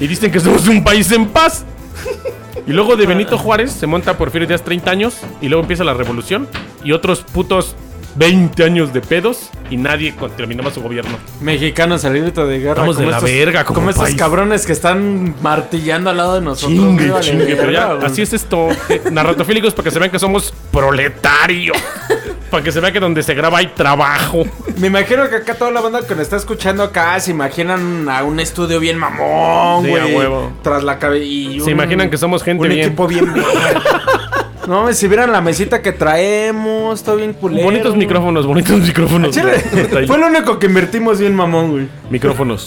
[0.01, 1.65] Y dicen que somos un país en paz.
[2.67, 5.17] Y luego de Benito Juárez se monta Porfirio Díaz 30 años.
[5.41, 6.49] Y luego empieza la revolución.
[6.83, 7.77] Y otros putos
[8.19, 9.51] 20 años de pedos.
[9.71, 11.19] Y nadie terminaba su gobierno.
[11.41, 12.73] Mexicanos al grito de guerra.
[12.73, 16.41] Estamos de la estos- verga como Como estos cabrones que están martillando al lado de
[16.41, 16.73] nosotros.
[16.79, 18.69] Chingue, vale chingue, pero ya, así es esto.
[18.89, 21.77] Eh, narratofílicos para que se vean que somos proletarios.
[22.51, 24.45] para que se vea que donde se graba hay trabajo.
[24.79, 28.23] Me imagino que acá toda la banda que nos está escuchando acá se imaginan a
[28.25, 30.17] un estudio bien mamón, Sí, güey.
[30.17, 30.53] huevo.
[30.63, 31.65] Tras la cabeza.
[31.67, 32.87] Se imaginan que somos gente un bien.
[32.87, 33.27] equipo bien.
[34.69, 37.65] No, si vieran la mesita que traemos, todo bien culero.
[37.65, 39.35] Bonitos micrófonos, bonitos micrófonos.
[39.35, 41.89] Está fue lo único que invertimos bien mamón, güey.
[42.11, 42.67] Micrófonos.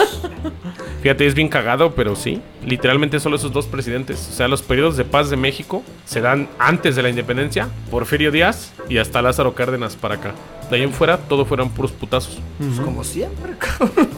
[1.04, 2.42] Fíjate, es bien cagado, pero sí.
[2.66, 4.30] Literalmente solo esos dos presidentes.
[4.32, 7.68] O sea, los periodos de paz de México se dan antes de la independencia.
[7.92, 10.32] Porfirio Díaz y hasta Lázaro Cárdenas para acá.
[10.72, 12.40] De ahí en fuera, todo fueron puros putazos.
[12.58, 14.10] Pues como siempre, cabrón.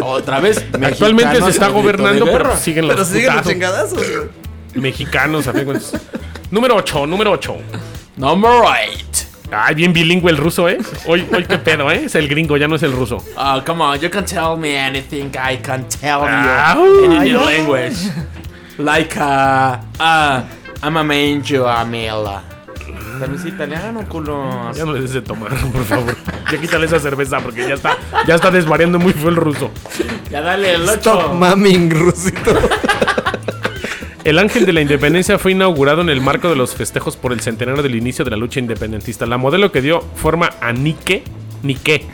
[0.00, 0.64] Otra vez.
[0.82, 4.02] Actualmente se está gobernando, pero siguen los Pero siguen los chingadazos.
[4.74, 5.92] Mexicanos, a fin de cuentas.
[6.52, 7.56] Número 8, número 8.
[8.16, 9.26] Number eight.
[9.50, 10.78] Ay, bien bilingüe el ruso, ¿eh?
[11.06, 12.04] Hoy, hoy qué pedo, ¿eh?
[12.04, 13.18] Es el gringo, ya no es el ruso.
[13.36, 17.32] Oh, come on, you can tell me anything I can tell Ah, you in any
[17.32, 17.96] language.
[18.78, 20.42] Like, uh, uh,
[20.82, 22.42] I'm a manjo, Amela.
[23.18, 24.72] Cerveza italiano, culo.
[24.74, 26.16] Ya no le des de tomar, por favor.
[26.50, 29.70] Ya quítale esa cerveza porque ya está, ya está desvariando muy feo el ruso.
[30.30, 31.34] Ya dale el Stop 8.
[31.34, 32.54] maming, Rusito.
[34.24, 37.40] El Ángel de la Independencia fue inaugurado en el marco de los festejos por el
[37.40, 39.26] centenario del inicio de la lucha independentista.
[39.26, 41.24] La modelo que dio forma a Nike,
[41.62, 42.06] Nike,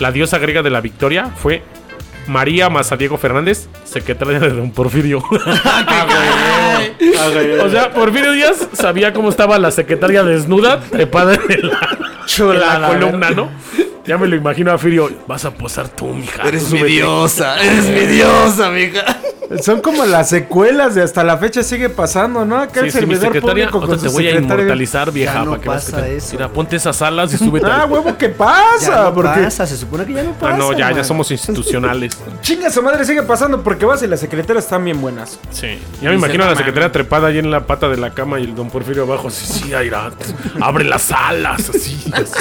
[0.00, 1.62] la diosa griega de la victoria, fue
[2.26, 5.18] María Mazadiego Fernández, secretaria de Don Porfirio.
[7.62, 11.96] o sea, Porfirio Díaz sabía cómo estaba la secretaria desnuda, trepada en la,
[12.38, 13.50] en la columna, ¿no?
[14.06, 15.10] Ya me lo imagino a Firio.
[15.26, 16.42] Vas a posar tú, mija.
[16.46, 16.94] Eres tú mi súbete".
[16.94, 19.04] diosa, eres mi diosa, mija.
[19.62, 22.56] Son como las secuelas de hasta la fecha sigue pasando, ¿no?
[22.58, 25.34] Acá Sí, el sí, servidor secretaria, público o con sea, te voy a inmortalizar, vieja,
[25.34, 26.28] Ya no para que pasa te- eso.
[26.32, 27.64] Mira, ponte esas alas y súbete.
[27.70, 29.02] Ah, huevo, ¿qué Ya pasa?
[29.04, 30.54] no porque pasa, se supone que ya no pasa.
[30.54, 31.04] Ah, no, ya, ya man.
[31.04, 32.18] somos institucionales.
[32.42, 35.38] chinga su madre sigue pasando porque vas y las secretarias están bien buenas.
[35.50, 35.78] Sí.
[36.02, 38.44] Ya me imagino a la secretaria trepada ahí en la pata de la cama y
[38.44, 39.30] el don Porfirio abajo.
[39.30, 40.10] Sí, sí, Aira.
[40.60, 42.34] Abre las alas, así, así.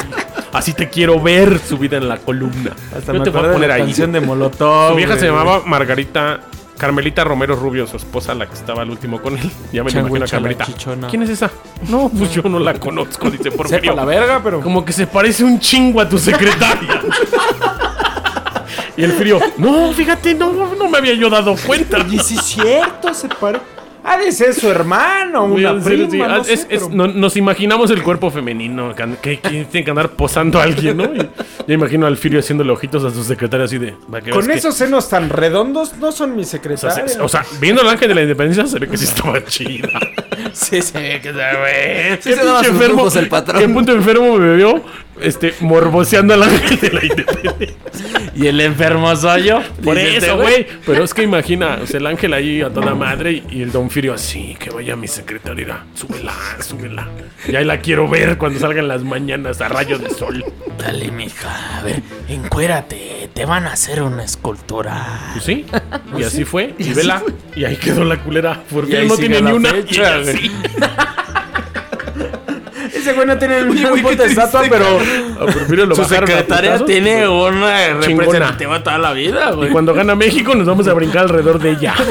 [0.54, 2.72] Así te quiero ver subida en la columna.
[2.96, 3.82] Hasta Yo me te voy a poner la ahí.
[3.84, 4.92] canción de Molotov.
[4.92, 6.40] Su vieja se llamaba Margarita
[6.78, 9.50] Carmelita Romero Rubio, su esposa, la que estaba al último con él.
[9.72, 10.66] Ya me lo imagino a la Carmelita.
[10.66, 11.08] chichona.
[11.08, 11.50] ¿Quién es esa?
[11.90, 13.94] No, pues yo no la conozco, dice Sepa Porfirio.
[13.96, 17.02] la verga, pero Como que se parece un chingo a tu secretaria.
[18.98, 22.00] y el frío, no, fíjate, no, no me había yo dado cuenta.
[22.10, 23.64] Y sí es cierto, se parece.
[24.08, 26.32] Ha de ser su hermano, una en serio, prima, sí.
[26.38, 29.90] no sé, es- es- pero- no- nos imaginamos el cuerpo femenino que, que- tiene que
[29.90, 31.06] andar posando a alguien, ¿no?
[31.06, 31.18] Y
[31.68, 33.96] yo imagino al Firio haciéndole ojitos a su secretaria así de.
[34.14, 34.60] "Va, que Con veas que-".
[34.60, 37.12] esos senos tan redondos no son mis O sea, secretarios.
[37.14, 39.90] se- o sea, viendo el ángel de la independencia se ve que sí estaba chida.
[40.54, 43.62] Sí, se ve que Güey, Sí se daba sus lujos el patrón.
[43.62, 44.84] ¿Qué punto enfermo me vio?
[45.22, 47.56] Este, morboseando de la independencia.
[48.36, 49.62] Y el enfermo soy yo.
[49.82, 50.68] Por eso, güey.
[50.86, 53.90] Pero es que imagina, o sea, el ángel ahí a toda madre y, el don
[53.90, 57.08] Firio así, que vaya mi secretaria, súbela, súbela.
[57.48, 60.44] Y ahí la quiero ver cuando salgan las mañanas a rayos de sol.
[60.78, 65.30] Dale, mija, a ver, encuérate, te van a hacer una escultura.
[65.32, 65.66] Pues sí,
[66.18, 67.24] y así fue, y vela,
[67.56, 68.64] y ahí quedó la culera.
[68.70, 69.70] Por Y fin ahí no tiene ni una.
[69.70, 70.38] fecha, güey.
[70.38, 70.52] sí.
[72.94, 74.86] Ese güey no tiene güey, un ¿qué puta estatua, pero
[75.40, 76.88] A Porfirio lo su bajaron a secretaria putazos.
[76.88, 78.24] tiene una Chingona.
[78.26, 79.70] representativa toda la vida, Y güey.
[79.72, 81.94] cuando gana México nos vamos a brincar alrededor de ella.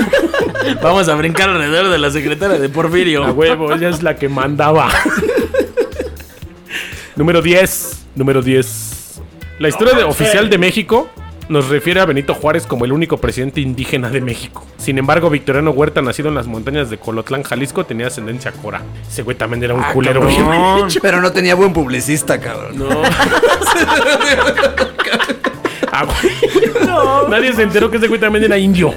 [0.82, 3.22] Vamos a brincar alrededor de la secretaria de Porfirio.
[3.24, 4.88] A huevo, ella es la que mandaba.
[7.16, 7.98] Número 10.
[8.14, 9.20] Número 10.
[9.58, 11.10] La historia de- oficial de México
[11.48, 14.66] nos refiere a Benito Juárez como el único presidente indígena de México.
[14.78, 18.82] Sin embargo, Victoriano Huerta, nacido en las montañas de Colotlán, Jalisco, tenía ascendencia cora.
[19.08, 20.20] Ese güey también era un Ah, culero.
[20.20, 20.88] cabrón.
[21.02, 22.78] Pero no tenía buen publicista, cabrón.
[22.78, 22.88] No.
[25.96, 27.30] Ah, güey.
[27.30, 28.92] Nadie se enteró que ese güey también era indio.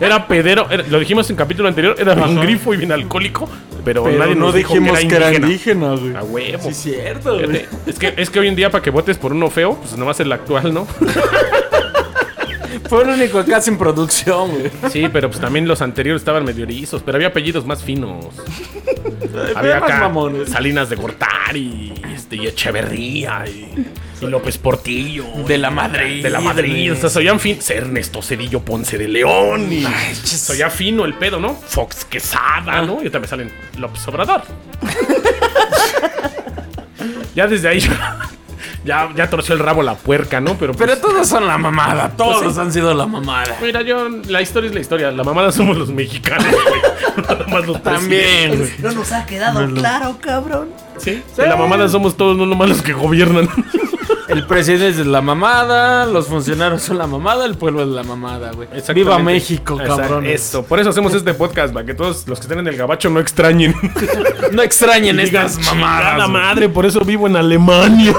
[0.00, 0.68] Era pedero.
[0.70, 1.96] era- lo dijimos en capítulo anterior.
[1.98, 3.48] Era bien grifo y bien alcohólico.
[3.84, 5.94] Pero, Pero nadie no nos dijo dijimos que era indígena.
[5.96, 6.14] güey.
[6.14, 6.62] A huevo.
[6.62, 7.66] Sí, es cierto, güey.
[7.86, 10.20] Es que, es que hoy en día para que votes por uno feo, pues nomás
[10.20, 10.86] el actual, ¿no?
[12.88, 14.70] Fue el único acá sin producción, güey.
[14.90, 18.26] Sí, pero pues también los anteriores estaban medio erizos, pero había apellidos más finos.
[19.54, 20.50] había acá mamones.
[20.50, 23.86] Salinas de Gortari, este, y Echeverría, y,
[24.20, 25.24] y López Portillo.
[25.46, 26.22] De la Madrid.
[26.22, 27.58] De la Madrid, o sea, soy fin.
[27.68, 29.72] Ernesto Cedillo Ponce de León.
[29.72, 31.54] Y soy fino el pedo, ¿no?
[31.54, 32.94] Fox Quesada, ¿no?
[32.94, 34.42] Y ahorita me salen López Obrador.
[37.34, 37.80] ya desde ahí
[38.84, 40.56] ya, ya torció el rabo la puerca, ¿no?
[40.56, 42.10] Pero, pues, Pero todos son la mamada.
[42.16, 43.56] Todos han sido la mamada.
[43.62, 45.10] Mira, yo, la historia es la historia.
[45.10, 47.26] La mamada somos los mexicanos, güey.
[47.28, 48.70] Nada más los También, güey.
[48.78, 50.68] No nos ha quedado claro, cabrón.
[50.98, 53.48] Sí, sí, la mamada somos todos, no nomás los que gobiernan.
[54.28, 58.52] El presidente es la mamada, los funcionarios son la mamada, el pueblo es la mamada,
[58.52, 58.68] güey.
[58.94, 60.24] Viva México, cabrón.
[60.24, 63.10] Eso, por eso hacemos este podcast, para que todos los que estén en el gabacho
[63.10, 63.74] no extrañen.
[64.52, 65.74] No extrañen estas mamadas.
[66.10, 66.28] "Chingada güey.
[66.28, 68.14] madre, por eso vivo en Alemania.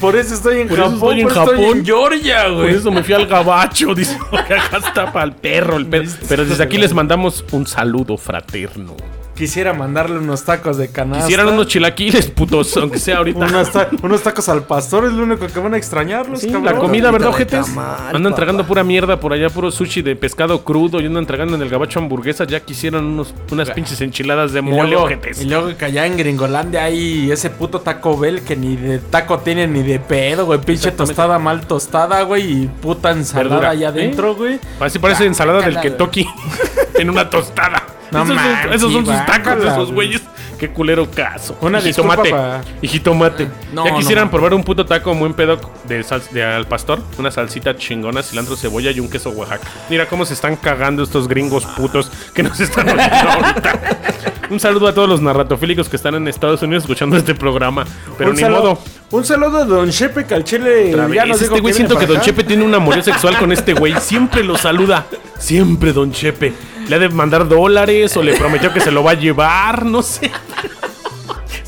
[0.00, 1.36] Por eso estoy en Por Japón, estoy en por
[1.76, 2.74] estoy Georgia, Por güey.
[2.74, 6.08] eso me fui al gabacho, dice, "Porque acá está para el perro, el perro.
[6.28, 8.96] Pero desde aquí les mandamos un saludo fraterno.
[9.38, 11.24] Quisiera mandarle unos tacos de canasta.
[11.26, 13.38] Quisieran unos chilaquiles, putos, aunque sea ahorita.
[13.46, 16.64] unos, ta- unos tacos al pastor, es lo único que van a extrañarlos, Sí, cabrón.
[16.64, 17.66] la comida, ¿verdad, ojetes?
[18.12, 21.62] Andan tragando pura mierda por allá, puro sushi de pescado crudo y andan tragando en
[21.62, 22.48] el gabacho hamburguesas.
[22.48, 25.40] Ya quisieran unos, unas pinches enchiladas de Y mole, luego, ojetes.
[25.40, 29.38] y luego que allá en Gringolandia hay ese puto Taco Bell que ni de taco
[29.38, 30.60] tiene ni de pedo, güey.
[30.60, 32.62] Pinche tostada mal tostada, güey.
[32.64, 33.70] Y puta ensalada Verdura.
[33.70, 34.58] allá adentro, güey.
[34.80, 36.26] Así parece ensalada del Kentucky
[36.98, 37.84] en una tostada.
[38.10, 40.08] No esos, son- esos son sus tacos de esos güey.
[40.08, 40.22] güeyes.
[40.58, 41.56] Qué culero caso.
[41.60, 42.30] Una jitomate.
[42.30, 43.48] pa- Y jitomate.
[43.72, 47.00] No, ya quisieran probar un puto taco muy pedo de, sal- de al pastor.
[47.16, 49.68] Una salsita chingona, cilantro, cebolla y un queso Oaxaca.
[49.88, 53.80] Mira cómo se están cagando estos gringos putos que nos están oyendo ahorita.
[54.50, 57.84] Un saludo a todos los narratofílicos que están en Estados Unidos escuchando este programa.
[58.16, 58.78] Pero un ni saludo, modo.
[59.12, 61.74] Un saludo de Don Chepe que al chile Otra ya vez, nos dijo este güey
[61.74, 62.20] siento que Don.
[62.20, 63.94] Chepe tiene un amorío sexual con este güey.
[64.00, 65.06] Siempre lo saluda.
[65.38, 66.52] Siempre Don Chepe.
[66.88, 70.02] Le ha de mandar dólares o le prometió que se lo va a llevar, no
[70.02, 70.30] sé.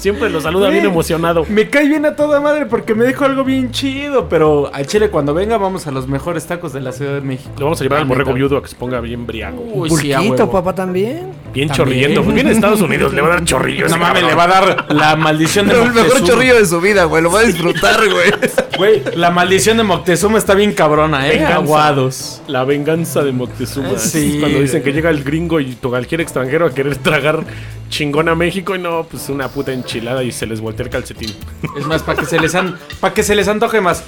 [0.00, 1.44] Siempre lo saluda bien emocionado.
[1.50, 4.30] Me cae bien a toda madre porque me dijo algo bien chido.
[4.30, 7.50] Pero al Chile, cuando venga, vamos a los mejores tacos de la Ciudad de México.
[7.58, 9.62] Le vamos a llevar al borrego viudo a que se ponga bien briago.
[9.74, 10.52] Uy, sí, a Pulquito, huevo.
[10.52, 11.32] papá, también.
[11.52, 11.76] Bien También.
[11.76, 12.22] chorriendo.
[12.22, 13.88] Pues viene de Estados Unidos, le va a dar chorrillo.
[13.88, 16.26] No mames, le va a dar la maldición de El mejor Moctezuma.
[16.28, 17.22] chorrillo de su vida, güey.
[17.22, 18.30] Lo va a disfrutar, güey.
[18.80, 21.32] Güey, la maldición de Moctezuma está bien cabrona, eh.
[21.32, 21.56] Venganza.
[21.56, 22.42] Aguados.
[22.46, 23.98] La venganza de Moctezuma.
[23.98, 24.38] Sí.
[24.40, 27.44] Cuando dicen que llega el gringo y cualquier extranjero a querer tragar
[27.90, 31.34] chingón a México y no, pues una puta enchilada y se les voltea el calcetín.
[31.76, 32.76] Es más, para que se les an...
[33.00, 34.04] para que se les antoje más.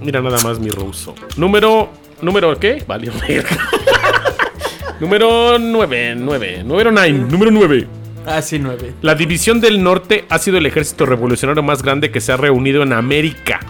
[0.00, 1.14] Mira nada más mi ruso.
[1.36, 1.90] Número.
[2.22, 2.82] ¿Número qué?
[2.86, 3.12] Vale.
[5.00, 6.64] Número 9, 9.
[6.64, 7.86] Número 9, número 9.
[8.26, 8.94] Ah, sí, nueve.
[9.00, 12.82] La División del Norte ha sido el ejército revolucionario más grande que se ha reunido
[12.82, 13.60] en América.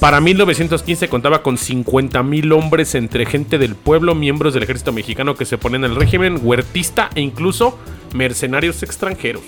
[0.00, 5.44] Para 1915 contaba con 50.000 hombres entre gente del pueblo, miembros del ejército mexicano que
[5.44, 7.76] se ponen al régimen, huertista e incluso
[8.14, 9.42] mercenarios extranjeros.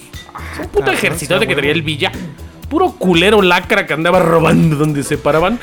[0.52, 2.10] Es un puto ejército sí, de que traía el Villa.
[2.68, 5.60] Puro culero lacra que andaba robando donde se paraban.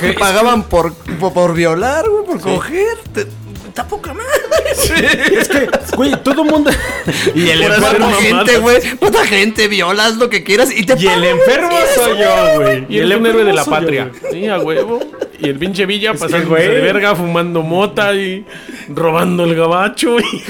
[0.00, 2.98] Que pagaban por, por, por violar, güey, por coger.
[3.72, 4.28] Está poca madre.
[5.40, 6.70] Es que, güey, todo mundo.
[7.34, 8.12] y el enfermo.
[8.12, 8.76] gente, güey.
[9.00, 12.84] Mata gente, violas lo que quieras y te Y el enfermo soy yo, güey.
[12.90, 14.10] Y un héroe de la yo, patria.
[14.30, 15.00] Sí, a huevo.
[15.38, 16.68] Y el pinche Villa pasando güey.
[16.68, 18.44] de verga, fumando mota y
[18.90, 20.18] robando el gabacho.
[20.20, 20.42] y-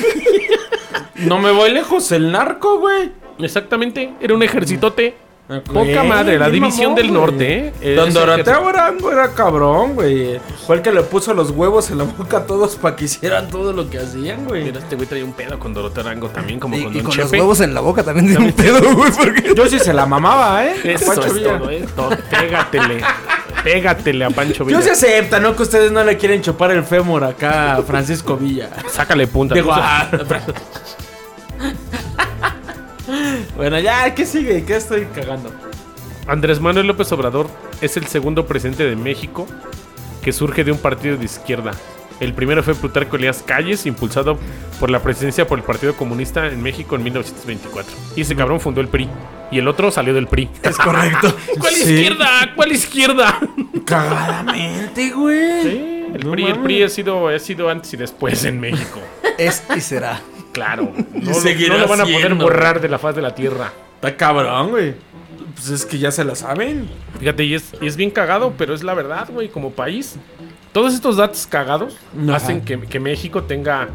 [1.25, 3.13] No me voy lejos, el narco, güey.
[3.39, 5.15] Exactamente, era un ejercitote.
[5.49, 7.95] Poca Güey, madre, la división mamón, del norte, ¿eh?
[7.95, 10.41] Don Doroteo Arango era cabrón, güey.
[10.67, 13.51] Fue el que le puso los huevos en la boca a todos para que hicieran
[13.51, 14.65] todo lo que hacían, güey.
[14.65, 17.05] Mira, este güey traía un pedo con Doroteo Arango también, como Y, con y Don
[17.07, 19.11] con los huevos en la boca también tiene un pedo, güey.
[19.11, 19.53] Porque...
[19.55, 20.77] Yo sí se la mamaba, ¿eh?
[20.85, 21.59] Eso Pancho es Villa.
[21.59, 21.85] todo, ¿eh?
[21.95, 22.11] Todo.
[22.31, 23.01] Pégatele.
[23.65, 24.79] Pégatele a Pancho Villa.
[24.79, 25.57] Yo sí acepta, ¿no?
[25.57, 28.71] Que ustedes no le quieren chupar el fémur acá a Francisco Villa.
[28.89, 29.55] Sácale punta.
[29.57, 30.09] Digo, ah,
[33.57, 34.65] bueno, ya, ¿qué sigue?
[34.65, 35.51] ¿Qué estoy cagando?
[36.27, 37.49] Andrés Manuel López Obrador
[37.81, 39.47] es el segundo presidente de México
[40.23, 41.73] que surge de un partido de izquierda.
[42.21, 44.39] El primero fue Plutarco Elías Calles, impulsado
[44.79, 47.93] por la presidencia por el Partido Comunista en México en 1924.
[48.15, 49.09] Y ese cabrón fundó el PRI.
[49.51, 50.49] Y el otro salió del PRI.
[50.63, 51.35] Es correcto.
[51.59, 51.95] ¿Cuál Sí.
[51.95, 52.53] izquierda?
[52.55, 53.41] ¿Cuál izquierda?
[53.85, 55.63] Cagadamente, güey.
[55.63, 56.59] Sí, el, No PRI, el.
[56.61, 59.01] PRI ha sido, ha sido antes y después en México.
[59.39, 60.21] Es y será.
[60.53, 60.93] Claro.
[61.15, 62.45] No, lo- seguirá no lo van a poder siendo.
[62.45, 63.73] borrar de la faz de la tierra.
[63.97, 64.95] Está cabrón, güey.
[65.55, 66.89] Pues es que ya se la saben.
[67.21, 70.17] Fíjate, y es, y es bien cagado, pero es la verdad, güey, como país.
[70.73, 72.37] Todos estos datos cagados Ajá.
[72.37, 73.89] hacen que, que México tenga,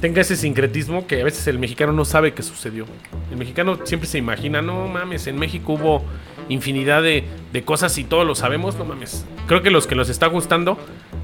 [0.00, 2.84] tenga ese sincretismo que a veces el mexicano no sabe que sucedió.
[3.30, 6.04] El mexicano siempre se imagina, no mames, en México hubo
[6.48, 9.24] infinidad de, de cosas y todos lo sabemos, no mames.
[9.46, 10.76] Creo que los que nos está gustando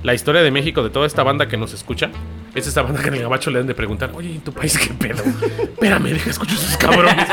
[0.02, 2.10] la historia de México, de toda esta banda que nos escucha,
[2.54, 4.76] es esta banda que en el gabacho le han de preguntar, oye, ¿en tu país
[4.76, 5.22] qué pedo?
[5.62, 7.26] Espérame, deja escucho esos cabrones.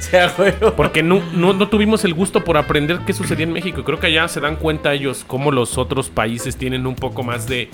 [0.00, 0.74] Se ha juego.
[0.74, 3.84] Porque no, no, no tuvimos el gusto por aprender qué sucedía en México.
[3.84, 7.46] Creo que allá se dan cuenta ellos cómo los otros países tienen un poco más
[7.46, 7.70] de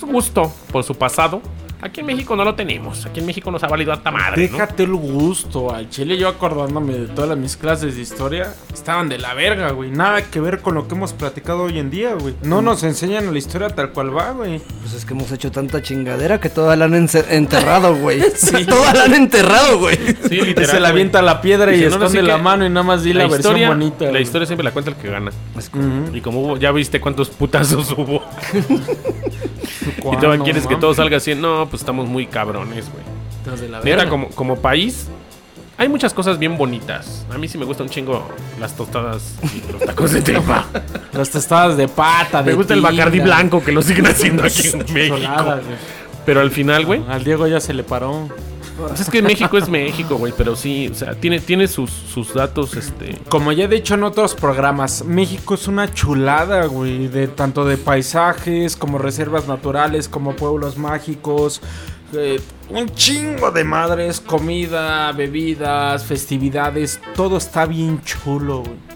[0.00, 1.42] gusto por su pasado.
[1.82, 3.04] Aquí en México no lo tenemos.
[3.06, 4.46] Aquí en México nos ha valido hasta madre.
[4.46, 4.52] ¿no?
[4.52, 5.74] Déjate el gusto.
[5.74, 9.90] Al chile, yo acordándome de todas mis clases de historia, estaban de la verga, güey.
[9.90, 12.36] Nada que ver con lo que hemos platicado hoy en día, güey.
[12.42, 14.60] No nos enseñan la historia tal cual va, güey.
[14.80, 18.22] Pues es que hemos hecho tanta chingadera que toda la han enterrado, güey.
[18.68, 19.96] Toda la han enterrado, güey.
[20.28, 20.70] Sí, literal.
[20.70, 20.90] se güey.
[20.90, 23.68] avienta la piedra y no esconde la mano y nada más di la, versión historia,
[23.68, 24.04] bonita.
[24.04, 24.22] La güey.
[24.22, 25.32] historia siempre la cuenta el que gana.
[25.56, 26.16] Ujú.
[26.16, 28.22] Y como hubo, ya viste cuántos putazos hubo.
[29.82, 31.34] y ¿Cuándo, todavía quieres que todo salga así.
[31.34, 33.56] No, pues estamos muy cabrones, güey.
[33.56, 34.10] Neta, verga.
[34.10, 35.06] como, como país,
[35.78, 37.24] hay muchas cosas bien bonitas.
[37.32, 38.28] A mí sí me gusta un chingo
[38.60, 40.66] las tostadas y los tacos de tripa.
[41.14, 42.82] Las tostadas de pata, me de gusta el.
[42.82, 45.56] Bacardí blanco que lo siguen haciendo aquí en México.
[46.26, 48.28] Pero al final, güey, Al Diego ya se le paró.
[48.76, 50.32] Pues es que México es México, güey.
[50.36, 53.18] Pero sí, o sea, tiene, tiene sus, sus datos, este.
[53.28, 57.76] Como ya he dicho en otros programas, México es una chulada, güey, de tanto de
[57.76, 61.60] paisajes como reservas naturales, como pueblos mágicos,
[62.14, 68.91] eh, un chingo de madres, comida, bebidas, festividades, todo está bien chulo, güey.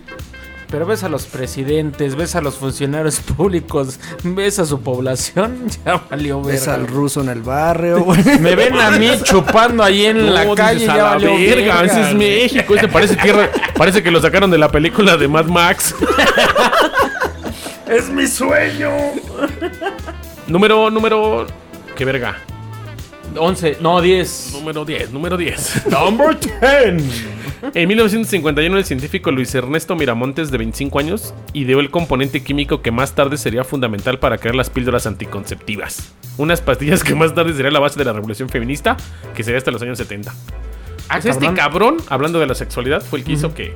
[0.69, 6.03] Pero ves a los presidentes, ves a los funcionarios públicos, ves a su población, ya
[6.11, 6.75] valió Ves verga.
[6.75, 8.23] al ruso en el barrio, güey.
[8.41, 12.11] Me ven a mí chupando ahí en la calle, ya la valió verga, verga, ese
[12.11, 12.15] es.
[12.17, 12.75] México.
[12.75, 13.49] Ese parece tierra.
[13.77, 15.95] Parece que lo sacaron de la película de Mad Max.
[17.89, 18.91] Es mi sueño.
[20.49, 21.47] número, número.
[21.95, 22.39] Qué verga.
[23.39, 24.51] 11, no, 10.
[24.55, 25.87] Número 10, número 10.
[25.87, 27.03] Number 10.
[27.75, 32.91] En 1951 el científico Luis Ernesto Miramontes de 25 años ideó el componente químico que
[32.91, 36.13] más tarde sería fundamental para crear las píldoras anticonceptivas.
[36.39, 38.97] Unas pastillas que más tarde sería la base de la revolución feminista,
[39.35, 40.33] que sería hasta los años 70.
[41.09, 41.97] Ah, Pues este cabrón.
[42.09, 43.73] hablando de la sexualidad, fue el que hizo que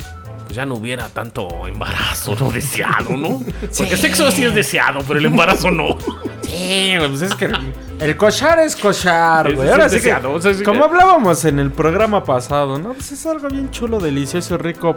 [0.52, 3.42] ya no hubiera tanto embarazo no deseado, ¿no?
[3.78, 5.96] Porque sexo sí es deseado, pero el embarazo no.
[6.50, 7.48] Sí, güey, pues es que
[8.00, 9.68] el cochar es cochar, güey.
[9.70, 12.92] Ahora sí que, deseado, o sea, sí como que- hablábamos en el programa pasado, ¿no?
[12.94, 14.96] Pues es algo bien chulo, delicioso rico.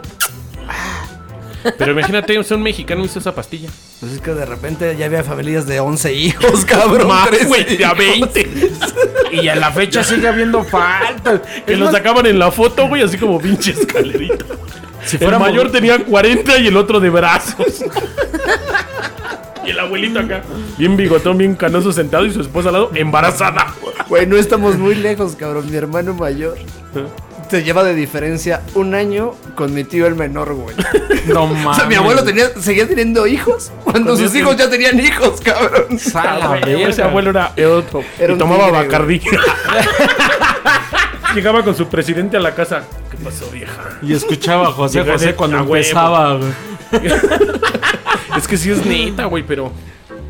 [1.78, 3.70] Pero imagínate, un mexicano hizo esa pastilla.
[4.00, 7.08] Pues es que de repente ya había familias de 11 hijos, cabrón.
[7.08, 8.34] Más, 13 güey, de a hijos.
[8.34, 8.72] 20.
[9.32, 11.40] Y a la fecha sigue habiendo falta.
[11.64, 14.44] Que Es lo más, sacaban en la foto, güey, así como pinche escalerita.
[15.06, 17.84] Si el mayor tenía 40 y el otro de brazos.
[19.66, 20.42] y el abuelito acá,
[20.78, 23.74] bien bigotón, bien canoso sentado y su esposa al lado, embarazada.
[24.08, 25.70] Güey, no estamos muy lejos, cabrón.
[25.70, 26.56] Mi hermano mayor
[27.50, 30.74] se lleva de diferencia un año con mi tío el menor, güey.
[31.26, 31.76] No O mames.
[31.76, 35.98] sea, mi abuelo tenía, seguía teniendo hijos cuando sus hijos ya tenían hijos, cabrón.
[35.98, 38.02] Sala, Güey, Ese abuelo era otro.
[38.18, 39.22] Era y tomaba tigre, Bacardí.
[41.34, 42.84] Llegaba con su presidente a la casa.
[43.10, 43.98] ¿Qué pasó, vieja?
[44.02, 45.76] Y escuchaba a José José cuando a huevo.
[45.76, 46.52] empezaba, güey.
[48.36, 49.72] Es que sí es neta, güey, pero.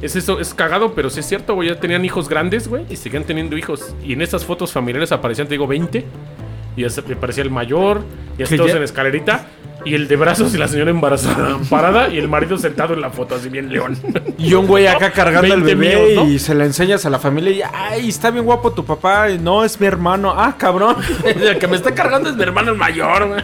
[0.02, 1.68] Es eso, es cagado, pero sí es cierto, güey.
[1.68, 3.94] Ya tenían hijos grandes, güey, y seguían teniendo hijos.
[4.04, 6.04] Y en estas fotos familiares aparecían, te digo, 20.
[6.76, 8.02] Y ya se- aparecía el mayor,
[8.38, 9.46] y así Que todos ya- en escalerita.
[9.84, 13.10] Y el de brazos y la señora embarazada, parada, y el marido sentado en la
[13.10, 13.96] foto, así bien león.
[14.38, 16.30] Y un güey acá cargando al 20 bebé míos, ¿no?
[16.30, 19.30] y se la enseñas a la familia y ay, está bien guapo tu papá.
[19.30, 20.34] Y no, es mi hermano.
[20.36, 20.96] Ah, cabrón.
[21.24, 23.42] El que me está cargando es mi hermano el mayor, güey.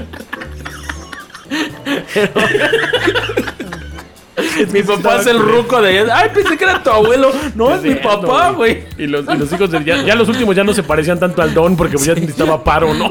[4.73, 7.33] mi papá es el ruco de ay, pensé que era tu abuelo.
[7.55, 8.85] No, es mi papá, güey.
[8.99, 11.41] Y los, y los hijos de, ya, ya los últimos ya no se parecían tanto
[11.41, 13.11] al don porque pues ya necesitaba paro, ¿no?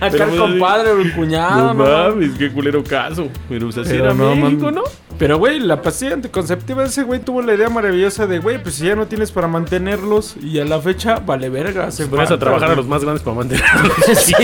[0.00, 3.28] Acá el compadre, el cuñado, no no, mames, qué culero caso.
[3.48, 4.74] Pero pues así Pero era no, México, man.
[4.76, 4.82] ¿no?
[5.18, 8.86] Pero, güey, la pastilla anticonceptiva, ese güey tuvo la idea maravillosa de, güey, pues si
[8.86, 11.90] ya no tienes para mantenerlos y a la fecha, vale verga.
[11.90, 13.64] Se pones a trabajar a los más grandes para mantener.
[14.14, 14.34] Sí,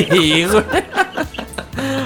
[0.44, 0.64] güey.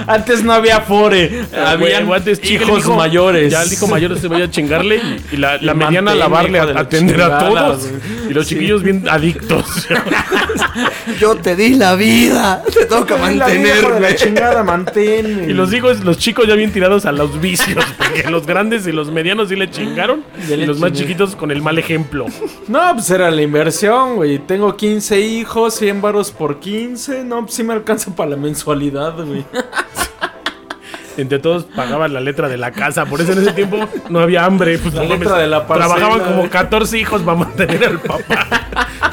[0.07, 1.99] Antes no había fore, había
[2.41, 3.51] chica, el hijos hijo- mayores.
[3.51, 6.15] Ya el hijo mayor se vaya a chingarle y, y la, la Y mediana a
[6.15, 7.87] lavarle, a atender a todos.
[7.89, 8.01] güey.
[8.29, 9.87] Y los chiquillos bien adictos.
[11.19, 12.63] Yo te di la vida.
[12.71, 14.15] Te toca Ay, la la mantenerme.
[14.15, 15.45] chingada, manténme.
[15.49, 17.83] y los hijos, los chicos ya bien tirados a los vicios.
[17.97, 20.23] Porque los grandes y los medianos sí le chingaron.
[20.47, 22.25] Ya Y le los más chiquitos con el mal ejemplo.
[22.67, 24.39] No, pues era la inversión, güey.
[24.39, 27.23] Tengo 15 hijos, 100 varos por 15.
[27.23, 29.45] No, pues sí me alcanza para la mensualidad, güey.
[31.17, 33.05] Entre todos pagaban la letra de la casa.
[33.05, 34.77] Por eso en ese tiempo no había hambre.
[34.79, 35.95] Pues, La no letra de la parcela.
[35.95, 38.47] Trabajaban como 14 hijos para mantener al papá.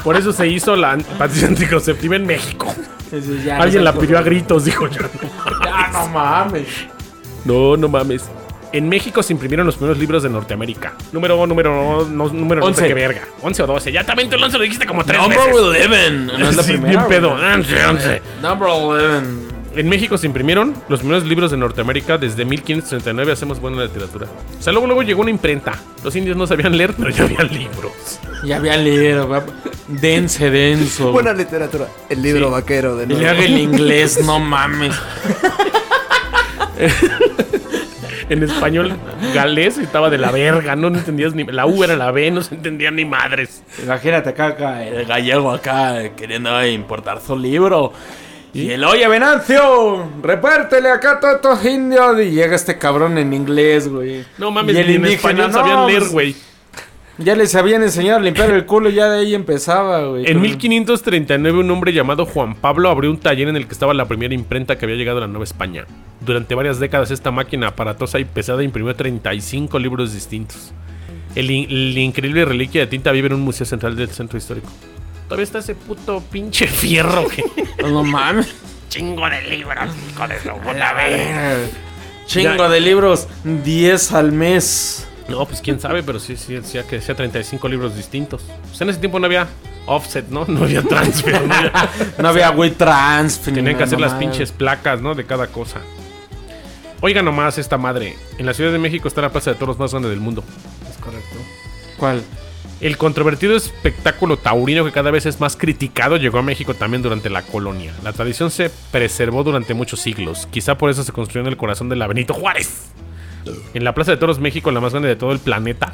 [0.03, 2.73] Por eso se hizo la pastilla anticonceptiva en México.
[3.45, 5.01] Ya, Alguien no la se- pidió a gritos, dijo yo.
[5.63, 6.67] Ya, no mames.
[7.45, 8.23] No, no mames.
[8.73, 10.93] En México se imprimieron los primeros libros de Norteamérica.
[11.13, 12.87] Número, número, no, número, no sé Once.
[12.87, 13.21] qué verga.
[13.43, 13.91] 11 o 12.
[13.91, 15.53] Ya también tú el 11 lo dijiste como tres Number veces.
[15.53, 16.09] 11.
[16.39, 16.89] No es la Sí, primera.
[17.05, 17.29] bien pedo.
[17.37, 17.53] güey.
[17.53, 18.21] 11, 11.
[18.41, 19.42] Number 11.
[19.75, 23.31] En México se imprimieron los primeros libros de Norteamérica desde 1539.
[23.31, 24.27] Hacemos buena literatura.
[24.59, 25.73] O sea, luego, luego llegó una imprenta.
[26.03, 28.19] Los indios no sabían leer, pero ya había libros.
[28.43, 29.43] Ya había leído.
[29.87, 31.11] Dense, denso.
[31.11, 31.87] Buena literatura.
[32.07, 33.29] El libro vaquero de Y le nuevo.
[33.31, 34.93] haga el inglés, no mames.
[38.29, 38.95] En español
[39.33, 40.75] galés estaba de la verga.
[40.75, 41.43] No, no entendías ni.
[41.45, 43.63] La U era la B, no se entendían ni madres.
[43.83, 47.91] Imagínate acá, acá, el gallego acá queriendo importar su libro.
[48.53, 52.19] Y el, oye, Venancio, repártele acá a todos estos indios.
[52.21, 54.23] Y llega este cabrón en inglés, güey.
[54.37, 56.35] No mames, Y el ni en español no, sabían leer, pues, güey.
[57.19, 60.25] Ya les habían enseñado a limpiar el culo y ya de ahí empezaba, güey.
[60.25, 63.93] En Con- 1539 un hombre llamado Juan Pablo abrió un taller en el que estaba
[63.93, 65.85] la primera imprenta que había llegado a la Nueva España.
[66.21, 70.73] Durante varias décadas esta máquina aparatosa y pesada imprimió 35 libros distintos.
[71.35, 74.69] El, el increíble reliquia de tinta vive en un museo central del centro histórico.
[75.33, 77.43] Todavía está ese puto pinche fierro que...
[77.81, 78.53] No mames.
[78.87, 81.57] Chingo de libros, hijo de su puta verga.
[82.27, 82.69] Chingo Ya.
[82.69, 85.07] de libros, 10 al mes.
[85.27, 88.43] No, pues quién sabe, pero sí, sí, decía que decía 35 libros distintos.
[88.67, 89.47] Pues en ese tiempo no había
[89.87, 90.45] offset, ¿no?
[90.47, 91.71] No había transfer, no había...
[92.19, 93.39] No había güey trans.
[93.39, 95.15] Tenían que hacer las pinches placas, ¿no?
[95.15, 95.79] De cada cosa.
[97.01, 98.15] Oiga nomás esta madre.
[98.37, 100.43] En la Ciudad de México está la plaza de toros más grande del mundo.
[100.91, 101.37] Es correcto.
[101.97, 102.21] ¿Cuál?
[102.83, 107.29] El controvertido espectáculo taurino que cada vez es más criticado llegó a México también durante
[107.29, 107.93] la colonia.
[108.03, 110.49] La tradición se preservó durante muchos siglos.
[110.51, 112.91] Quizá por eso se construyó en el corazón de la Benito Juárez.
[113.73, 115.93] En la Plaza de Toros México, la más grande de todo el planeta.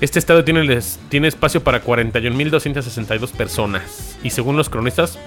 [0.00, 0.80] Este estadio tiene,
[1.10, 4.16] tiene espacio para 41.262 personas.
[4.22, 5.18] Y según los cronistas,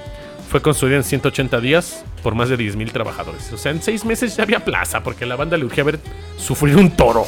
[0.50, 3.52] Fue construida en 180 días por más de 10.000 trabajadores.
[3.52, 6.00] O sea, en seis meses ya había plaza porque la banda le urgía ver
[6.38, 7.26] sufrir un toro.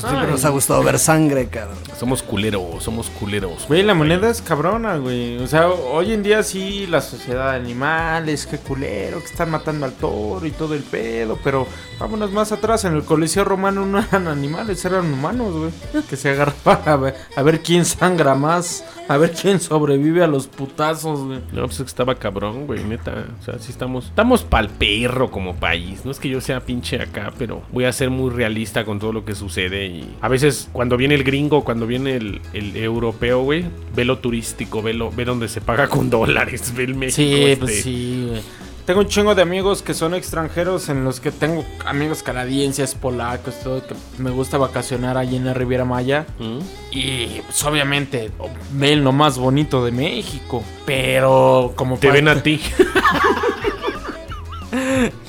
[0.00, 1.76] Pues siempre nos ha gustado ver sangre, cabrón.
[1.98, 3.66] Somos culeros, somos culeros.
[3.66, 5.38] Güey, la moneda es cabrona, güey.
[5.38, 9.86] O sea, hoy en día sí, la sociedad de animales, qué culero, que están matando
[9.86, 11.36] al toro y todo el pedo.
[11.42, 11.66] Pero
[11.98, 16.04] vámonos más atrás, en el Coliseo Romano no eran animales, eran humanos, güey.
[16.08, 20.28] Que se agarraban a ver, a ver quién sangra más, a ver quién sobrevive a
[20.28, 21.40] los putazos, güey.
[21.52, 23.24] No, pues es que estaba cabrón, güey, neta.
[23.40, 24.06] O sea, sí estamos.
[24.06, 26.04] Estamos pa'l perro como país.
[26.04, 29.12] No es que yo sea pinche acá, pero voy a ser muy realista con todo
[29.12, 29.87] lo que sucede.
[29.88, 33.64] Y a veces, cuando viene el gringo, cuando viene el, el europeo, güey,
[33.94, 37.16] ve lo turístico, ve, lo, ve donde se paga con dólares, ve el México.
[37.16, 37.56] Sí, este.
[37.56, 38.42] pues sí, güey.
[38.88, 43.60] Tengo un chingo de amigos que son extranjeros, en los que tengo amigos canadienses, polacos,
[43.62, 46.26] todo, que me gusta vacacionar allí en la Riviera Maya.
[46.38, 46.58] ¿Mm?
[46.90, 48.30] Y pues obviamente
[48.72, 50.64] ven lo más bonito de México.
[50.86, 52.62] Pero como Te ven a ti.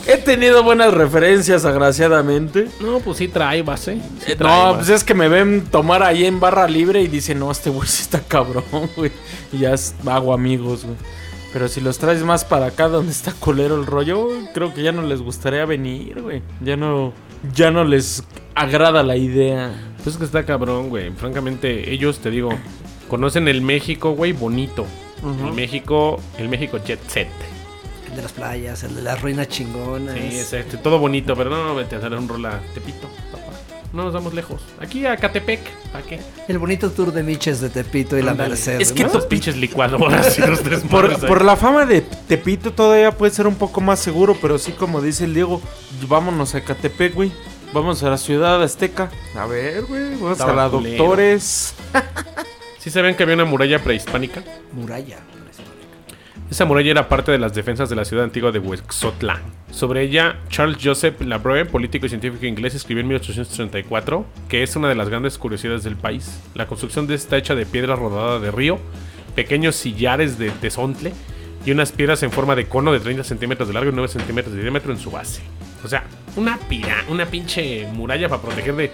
[0.07, 2.67] He tenido buenas referencias, agraciadamente.
[2.81, 3.95] No, pues sí trae base.
[4.25, 4.75] Sí Eh, trae no, base.
[4.77, 7.87] pues es que me ven tomar ahí en barra libre y dicen, no, este güey
[7.87, 8.63] sí está cabrón,
[8.95, 9.11] güey.
[9.53, 10.97] Y ya es- hago amigos, güey.
[11.53, 14.91] Pero si los traes más para acá donde está culero el rollo, creo que ya
[14.91, 16.41] no les gustaría venir, güey.
[16.61, 17.11] Ya no,
[17.55, 18.23] ya no les
[18.55, 19.71] agrada la idea.
[20.03, 21.09] Pues es que está cabrón, güey.
[21.11, 22.49] Francamente, ellos, te digo,
[23.09, 24.85] conocen el México, güey, bonito.
[25.45, 27.27] El México, el México jet set.
[28.09, 30.15] El de las playas, el de las ruinas chingonas.
[30.15, 30.79] Sí, exacto.
[30.79, 33.45] Todo bonito, pero no, vete a hacer un rola Tepito, papá.
[33.93, 34.61] No nos vamos lejos.
[34.79, 35.59] Aquí a Catepec,
[35.91, 36.19] ¿para qué?
[36.47, 38.33] El bonito tour de Miches de Tepito y la.
[38.33, 38.79] Merced.
[38.79, 39.07] Es que ¿no?
[39.07, 43.47] Estos pinches licuadoras y los tres Por, por la fama de Tepito todavía puede ser
[43.47, 45.61] un poco más seguro, pero sí como dice el Diego,
[46.07, 47.31] vámonos a Catepec, güey.
[47.73, 49.11] Vamos a la ciudad azteca.
[49.35, 50.15] A ver, güey.
[50.15, 50.97] Vamos Estaba a la culero.
[51.03, 51.75] Doctores.
[52.79, 54.43] ¿Sí sabían que había una muralla prehispánica?
[54.71, 55.17] Muralla.
[56.49, 59.39] Esa muralla era parte de las defensas de la ciudad antigua de Huexotla.
[59.71, 64.89] Sobre ella, Charles Joseph Labrue, político y científico inglés, escribió en 1834 que es una
[64.89, 66.39] de las grandes curiosidades del país.
[66.55, 68.79] La construcción de esta hecha de piedra rodada de río,
[69.35, 71.13] pequeños sillares de tesontle
[71.65, 74.55] y unas piedras en forma de cono de 30 centímetros de largo y 9 centímetros
[74.55, 75.41] de diámetro en su base.
[75.83, 76.03] O sea,
[76.35, 78.91] una pira, una pinche muralla para proteger de,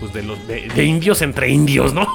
[0.00, 2.06] pues de los de, de indios entre indios, ¿no?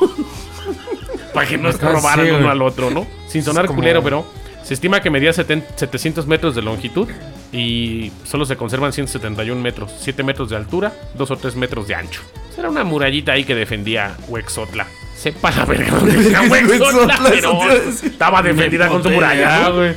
[1.34, 3.06] para que no se robaran sí, uno al otro, ¿no?
[3.28, 4.26] Sin sonar como- culero, pero
[4.70, 7.08] se estima que medía seten- 700 metros de longitud
[7.52, 11.96] y solo se conservan 171 metros, 7 metros de altura, 2 o 3 metros de
[11.96, 12.22] ancho.
[12.56, 14.86] Era una murallita ahí que defendía Huexotla.
[15.18, 16.18] Sepa la verga dónde
[16.52, 19.66] Huexotla, pero estaba defendida con su muralla.
[19.66, 19.94] Ah,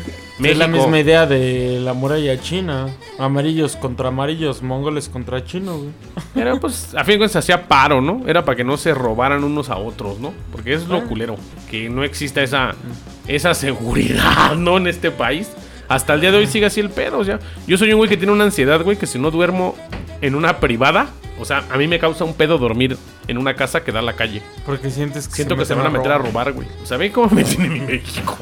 [0.50, 2.88] Es la misma idea de la muralla china.
[3.18, 5.92] Amarillos contra amarillos, mongoles contra chinos, güey.
[6.34, 8.22] Era pues, a fin de cuentas, hacía paro, ¿no?
[8.26, 10.32] Era para que no se robaran unos a otros, ¿no?
[10.50, 11.36] Porque es lo culero,
[11.70, 12.74] que no exista esa,
[13.26, 14.78] esa seguridad, ¿no?
[14.78, 15.50] En este país.
[15.88, 17.38] Hasta el día de hoy sigue así el pedo, o sea.
[17.66, 19.76] Yo soy un güey que tiene una ansiedad, güey, que si no duermo
[20.22, 22.96] en una privada, o sea, a mí me causa un pedo dormir
[23.28, 24.42] en una casa que da a la calle.
[24.64, 26.68] Porque sientes que Siento que se van a meter a robar, güey.
[26.82, 28.38] O sea, ven cómo me tiene mi México.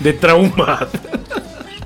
[0.00, 0.88] De trauma.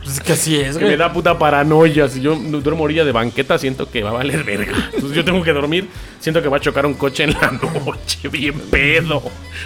[0.02, 2.08] Pues es que así es, Que me da puta paranoia.
[2.08, 4.72] Si yo du- duermo orilla de banqueta, siento que va a valer verga.
[4.94, 5.88] Entonces yo tengo que dormir.
[6.18, 7.50] Siento que va a chocar un coche en la
[7.84, 9.22] noche, bien pedo.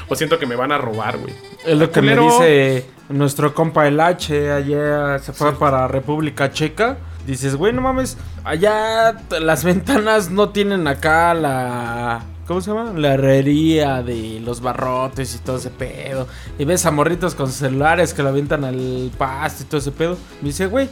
[0.09, 1.33] O siento que me van a robar, güey.
[1.65, 4.51] Es lo que me dice nuestro compa el H.
[4.51, 6.97] Ayer se fue para República Checa.
[7.27, 8.17] Dices, güey, no mames.
[8.43, 12.25] Allá las ventanas no tienen acá la.
[12.53, 12.93] ¿Cómo se llama?
[12.95, 16.27] La herrería de los barrotes y todo ese pedo.
[16.59, 20.19] Y ves a morritos con celulares que lo avientan al pasto y todo ese pedo.
[20.43, 20.91] Me dice, güey,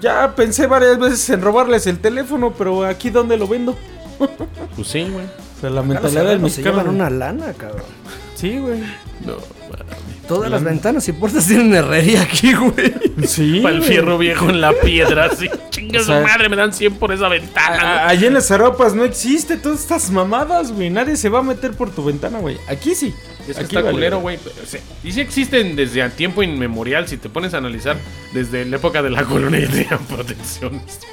[0.00, 3.76] ya pensé varias veces en robarles el teléfono, pero aquí dónde lo vendo.
[4.74, 5.26] Pues sí, güey.
[5.26, 6.78] O sea, la mentalidad se, del se mexicano.
[6.78, 7.84] llevan una lana, cabrón.
[8.34, 8.80] Sí, güey.
[9.26, 9.34] No,
[10.34, 12.92] Todas las ventanas y puertas tienen herrería aquí, güey.
[13.26, 13.60] Sí.
[13.60, 15.48] para el fierro viejo en la piedra, así.
[15.70, 18.06] Chinga O sea, madre, me dan 100 por esa ventana.
[18.08, 20.90] Allí en las Aropas no existe todas estas mamadas, güey.
[20.90, 22.56] Nadie se va a meter por tu ventana, güey.
[22.68, 23.14] Aquí sí.
[23.40, 23.92] Es que Aquí está vale.
[23.92, 24.38] culero, güey.
[25.04, 27.96] Y sí existen desde a tiempo inmemorial, si te pones a analizar,
[28.32, 30.82] desde la época de la colonia y tenían protecciones.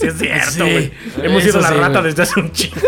[0.00, 0.92] Sí, es cierto, Sí, güey.
[1.22, 2.80] Hemos eso sido la sí, rata desde hace un chingo.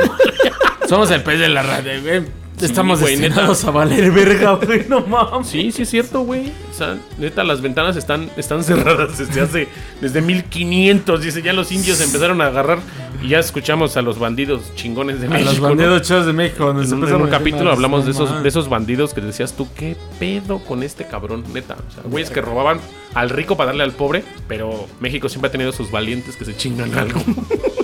[0.88, 2.22] Somos el pez de la radio, güey.
[2.62, 4.86] Estamos güey, destinados a valer verga, güey.
[4.88, 5.48] No mames.
[5.48, 6.52] Sí, sí es cierto, güey.
[6.70, 9.68] O sea, neta, las ventanas están, están cerradas desde hace,
[10.00, 11.22] desde 1500.
[11.22, 12.78] Dice, ya los indios empezaron a agarrar
[13.22, 15.50] y ya escuchamos a los bandidos chingones de A México.
[15.50, 15.68] los ¿no?
[15.68, 16.70] bandidos chavos de México.
[16.70, 19.52] En un, en un a capítulo hablamos de no esos, de esos bandidos que decías
[19.54, 21.44] tú, ¿qué pedo con este cabrón?
[21.52, 21.74] Neta.
[21.88, 22.78] O sea, güeyes que robaban
[23.14, 26.56] al rico para darle al pobre, pero México siempre ha tenido sus valientes que se
[26.56, 27.20] chingan algo.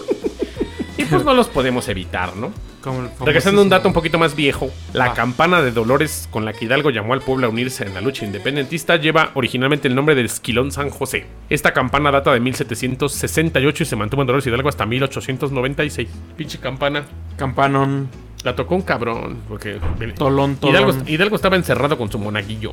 [1.11, 2.52] pues no los podemos evitar, ¿no?
[2.82, 5.14] Como Regresando a un dato un poquito más viejo, la Va.
[5.14, 8.24] campana de Dolores con la que Hidalgo llamó al pueblo a unirse en la lucha
[8.24, 11.26] independentista lleva originalmente el nombre del Esquilón San José.
[11.50, 16.09] Esta campana data de 1768 y se mantuvo en Dolores Hidalgo hasta 1896.
[16.36, 17.04] Pinche campana.
[17.36, 18.09] Campanón.
[18.44, 19.80] La tocó un cabrón, porque
[20.16, 20.56] Tolón, tolón.
[20.62, 22.72] Hidalgo, Hidalgo estaba encerrado con su monaguillo.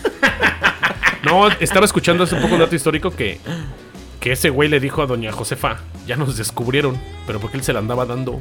[1.24, 3.40] no, estaba escuchando hace poco un dato histórico que,
[4.20, 5.78] que ese güey le dijo a doña Josefa,
[6.10, 8.40] ya nos descubrieron, pero porque él se la andaba dando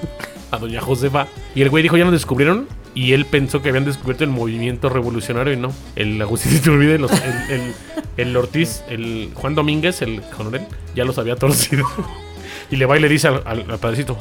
[0.52, 1.26] a doña Josefa.
[1.54, 4.88] Y el güey dijo, ya nos descubrieron, y él pensó que habían descubierto el movimiento
[4.88, 5.72] revolucionario y no.
[5.96, 7.04] El Agustín Iturbide, el,
[7.50, 7.74] el,
[8.16, 10.62] el Ortiz, el Juan Domínguez, el coronel,
[10.94, 11.84] ya los había torcido.
[12.70, 14.18] Y le va y le dice al, al- al padrecito,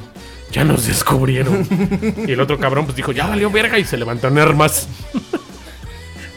[0.53, 1.67] ya nos descubrieron.
[2.25, 4.87] Y el otro cabrón pues dijo, ya valió verga y se levantó en armas.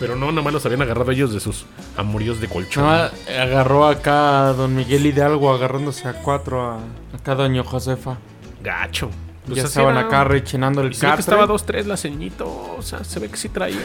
[0.01, 2.85] Pero no, nomás los habían agarrado ellos de sus amoríos de colchón.
[3.29, 6.79] Agarró acá a don Miguel Hidalgo agarrándose a cuatro a
[7.15, 8.17] acá doña Josefa.
[8.65, 9.11] Gacho.
[9.47, 10.07] Pues ya así estaban era.
[10.07, 11.21] acá rechinando el catre.
[11.21, 12.47] estaba 2-3 la ceñito.
[12.77, 13.79] O sea, se ve que sí traía.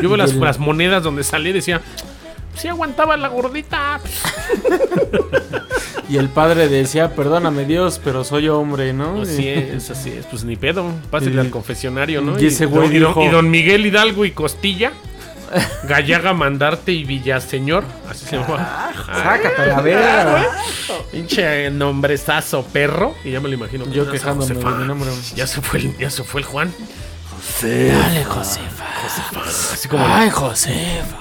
[0.00, 1.80] Yo veo las, las monedas donde salí y decía,
[2.54, 3.98] sí aguantaba la gordita.
[6.08, 9.22] Y el padre decía, perdóname Dios, pero soy hombre, ¿no?
[9.22, 10.26] Así es, así es.
[10.26, 10.90] Pues ni pedo.
[11.08, 12.36] Pásale Y- al confesionario, ¿no?
[12.40, 14.90] y ese güey y dijo- y don Miguel Hidalgo y Costilla.
[15.84, 17.84] Gallaga Mandarte y Villaseñor.
[18.08, 18.92] Así se llama.
[19.06, 20.46] Sácate la verga.
[21.10, 23.14] Pinche nombrezazo perro.
[23.24, 23.86] Y ya me lo imagino.
[23.90, 25.10] Yo quejándome de mi nombre.
[25.34, 26.72] Ya se fue el, ya se fue el Juan.
[27.62, 28.84] Dale, Josefa.
[29.72, 31.16] Así como Ay, Josefa.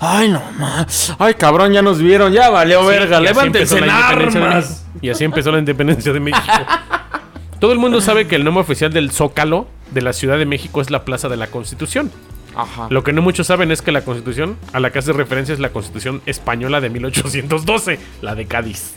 [0.00, 1.14] Ay, no más.
[1.18, 4.86] Ay, cabrón, ya nos vieron, ya valió Sí, verga, levántense en la de armas.
[5.02, 6.52] Y así empezó la independencia de México.
[7.58, 10.80] Todo el mundo sabe que el nombre oficial del Zócalo de la Ciudad de México
[10.80, 12.10] es la Plaza de la Constitución.
[12.90, 15.60] Lo que no muchos saben es que la Constitución a la que hace referencia es
[15.60, 18.94] la Constitución española de 1812, la de Cádiz.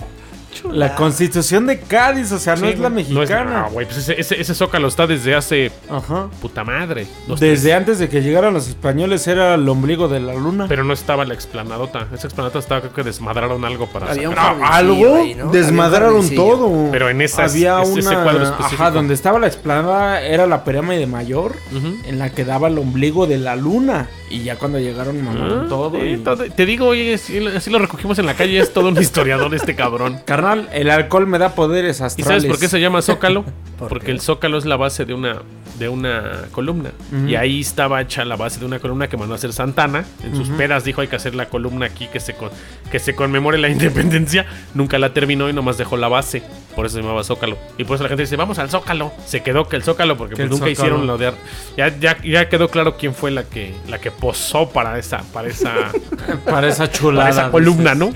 [0.71, 3.61] La constitución de Cádiz, o sea, no es la mexicana.
[3.63, 6.27] No, güey, pues ese, ese- ese Zócalo está desde hace Ajá.
[6.41, 7.07] puta madre.
[7.39, 10.65] Desde antes de que llegaran los españoles era el ombligo de la luna.
[10.67, 12.07] Pero no estaba la explanadota.
[12.13, 15.51] Esa explanadota estaba, creo que desmadraron algo para Había un jardincillo Algo ahí, ¿no?
[15.51, 16.57] desmadraron Había un jardíncillo.
[16.57, 16.91] todo.
[16.91, 18.83] Pero en esas- había ese- ese una cuadro específico.
[18.83, 21.95] ajá, donde estaba la explanada era la pirámide mayor, Ujú.
[22.05, 25.69] en la que daba el ombligo de la luna y ya cuando llegaron mamaron Ah,
[25.69, 26.05] todo.
[26.05, 28.57] y- todo- Te digo, oye, así, así lo recogimos en la calle.
[28.59, 30.19] Es todo un historiador este cabrón.
[30.25, 32.27] Carnal, el alcohol me da poderes ¿Y astrales.
[32.27, 33.43] sabes por qué se llama Zócalo?
[33.77, 34.11] ¿Por Porque qué?
[34.11, 35.41] el Zócalo es la base de una,
[35.79, 36.91] de una columna.
[37.27, 40.05] Y ahí estaba hecha la base de una columna que mandó a hacer Santana.
[40.23, 42.51] En sus pedas dijo hay que hacer la columna aquí que se, con-
[42.91, 44.45] que se conmemore la independencia.
[44.73, 46.43] Nunca la terminó y nomás dejó la base.
[46.75, 47.57] Por eso se llamaba Zócalo.
[47.77, 49.11] Y por eso la gente dice, vamos al Zócalo.
[49.25, 50.71] Se quedó que el Zócalo porque Que pues, nunca Zócalo.
[50.71, 51.34] hicieron lo de...
[51.77, 55.49] Ya, ya, ya quedó claro quién fue la que, la que posó para esa, para
[55.49, 55.91] esa,
[56.45, 57.30] Para esa chulada.
[57.30, 57.97] para esa columna, dices.
[58.07, 58.13] ¿no?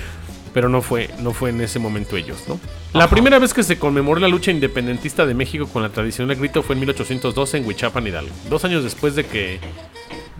[0.54, 2.60] Pero no fue, no fue en ese momento ellos, ¿no?
[2.94, 6.64] La primera vez que se conmemoró la lucha independentista de México con la tradicional grito
[6.64, 8.32] fue en 1812 en Huichapan, Hidalgo.
[8.50, 9.60] Dos años después de que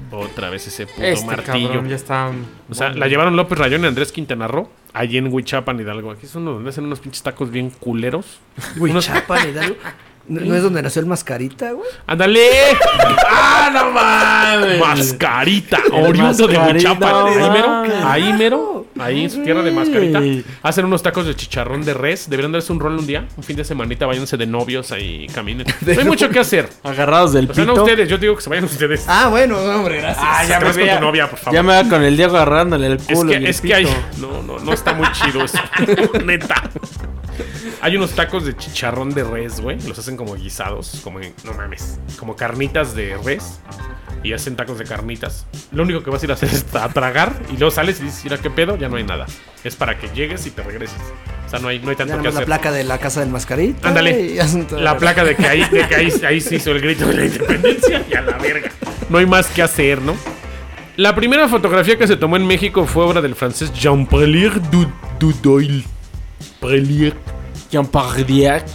[0.10, 1.68] otra vez ese puto Este martillo.
[1.68, 2.32] cabrón ya está.
[2.70, 6.12] O sea, la llevaron López Rayón y Andrés Quintana Roo allí en Huichapan, Hidalgo.
[6.12, 8.40] Aquí es uno donde hacen unos pinches tacos bien culeros.
[8.78, 9.76] Huichapan, Hidalgo.
[10.30, 11.88] ¿No, no es donde nació el mascarita, güey?
[12.06, 12.42] ¡Ándale!
[13.30, 14.80] ¡Ah, no mames!
[14.80, 17.12] Mascarita, oriundo de Huichapan.
[17.12, 20.22] no Ahí mero, ahí mero, ahí en su tierra de Mascarita.
[20.64, 22.30] Hacen unos tacos de chicharrón de res.
[22.30, 25.66] Deberían darse un rol un día, un fin de semanita, váyanse de novios ahí, caminen.
[25.86, 26.68] No hay mucho que hacer.
[26.84, 27.84] Agarrados del O sea, no pito.
[27.86, 29.06] ustedes, yo digo que se vayan ustedes.
[29.08, 30.26] Ah, bueno, hombre, gracias.
[30.28, 31.54] Ah, ya me vas con tu novia, por favor.
[31.56, 33.32] Ya me va con el Diego agarrándole el Es culo.
[33.32, 33.86] y que, el es que hay.
[33.86, 33.98] pito.
[34.20, 35.58] No, no, no está muy chido eso.
[36.26, 36.64] Neta.
[37.82, 39.80] Hay unos tacos de chicharrón de res, güey.
[39.88, 43.60] Los hacen como guisados, como en- no mames, como carnitas de res.
[44.24, 45.46] Y hacen tacos de carnitas.
[45.72, 48.06] Lo único que vas a ir a hacer es a tragar y luego sales y
[48.06, 49.26] dices, mira qué pedo, ya no hay nada.
[49.64, 50.98] Es para que llegues y te regreses.
[51.46, 52.46] O sea, no hay, no hay tanto que nomás la hacer.
[52.46, 53.88] placa de la casa del mascarita.
[53.88, 54.38] Ándale.
[54.72, 57.26] La placa de que ahí, de que ahí, ahí se hizo el grito de la
[57.26, 58.70] independencia y a la verga.
[59.10, 60.16] No hay más que hacer, ¿no?
[60.98, 65.86] La primera fotografía que se tomó en México fue obra del francés Jean-Pierre Du- Dudoil.
[66.60, 67.16] Prelier.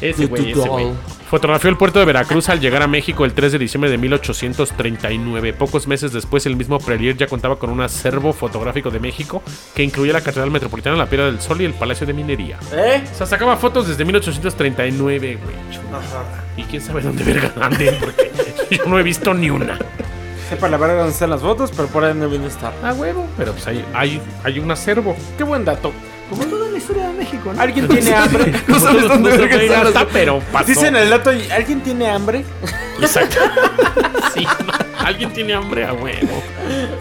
[0.00, 0.92] Ese güey, ese güey.
[1.32, 5.54] Fotografió el puerto de Veracruz al llegar a México el 3 de diciembre de 1839.
[5.54, 9.42] Pocos meses después, el mismo Prelier ya contaba con un acervo fotográfico de México
[9.74, 12.58] que incluía la Catedral Metropolitana, la Piedra del Sol y el Palacio de Minería.
[12.70, 13.02] ¿Eh?
[13.10, 15.54] O sea, sacaba fotos desde 1839, güey.
[16.58, 18.30] Y quién sabe dónde verga anden, porque
[18.70, 19.78] yo no he visto ni una.
[20.50, 22.74] Sepa la verga dónde están las fotos, pero por ahí no viene a estar.
[22.82, 23.26] Ah, huevo.
[23.38, 25.16] Pero pues hay, hay, hay un acervo.
[25.38, 25.92] Qué buen dato.
[26.28, 27.60] Toda la historia de México, ¿no?
[27.60, 28.52] ¿Alguien tiene hambre?
[28.66, 30.66] No sabes dónde verga las- está, pero pasó.
[30.68, 32.44] Dicen el dato y ¿alguien tiene hambre?
[33.00, 33.38] Exacto.
[34.34, 34.46] Sí.
[34.98, 36.42] Alguien tiene hambre a huevo.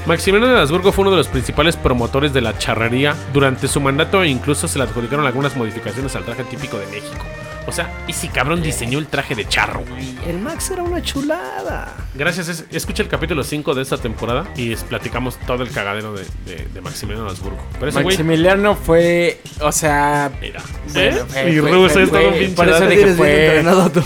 [0.05, 3.15] Maximiliano de Habsburgo fue uno de los principales promotores de la charrería.
[3.31, 7.23] Durante su mandato e incluso se le adjudicaron algunas modificaciones al traje típico de México.
[7.67, 10.15] O sea, ese cabrón diseñó el traje de charro, güey.
[10.27, 11.93] El Max era una chulada.
[12.15, 16.13] Gracias, es- escucha el capítulo 5 de esta temporada y es- platicamos todo el cagadero
[16.13, 17.59] de, de, de Maximiliano Habsburgo.
[17.73, 18.15] Pero ese güey.
[18.17, 20.61] Maximiliano fue, o sea, Mira.
[20.91, 21.23] Bueno, ¿Eh?
[21.27, 24.03] fue- Y es todo un pinche por eso de que fue- entrenado tú.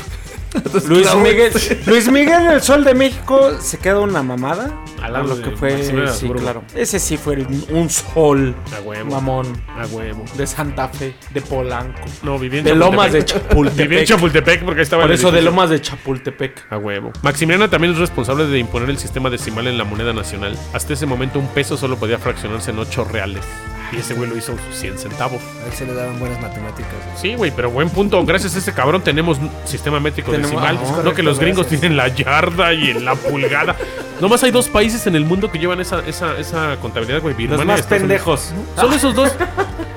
[0.88, 1.52] Luis Miguel,
[1.86, 6.30] Luis Miguel el Sol de México se queda una mamada a lo que fue, sí,
[6.30, 6.64] claro.
[6.74, 9.12] Ese sí fue el- un sol A huevo.
[9.12, 9.46] mamón
[9.78, 10.26] A huevo.
[10.36, 13.78] de Santa Fe, de Polanco, No, viví en de Lomas de Chapultepec.
[13.90, 14.46] Viví en Chapultepec.
[14.56, 15.42] Chapultepec porque ahí estaba Por eso de.
[15.44, 16.66] Lomas de Chapultepec.
[16.72, 17.12] A huevo.
[17.22, 20.58] Maximiliano también es responsable de imponer el sistema decimal en la moneda nacional.
[20.74, 23.44] Hasta ese momento un peso solo podía fraccionarse en 8 reales.
[23.96, 25.42] Y ese güey lo hizo sus 100 centavos.
[25.64, 26.92] A él se le daban buenas matemáticas.
[27.06, 27.18] güey.
[27.18, 28.24] Sí, güey, pero buen punto.
[28.26, 30.78] Gracias a ese cabrón tenemos sistema métrico Tenemos- decimal.
[30.78, 31.80] ah, no correcto, que los gringos gracias.
[31.82, 33.76] tienen la yarda y en la pulgada.
[34.20, 37.34] Nomás hay dos países en el mundo que llevan esa, esa, esa contabilidad, güey.
[37.34, 38.52] Los Birmania y más pendejos.
[38.76, 39.32] Solo esos dos.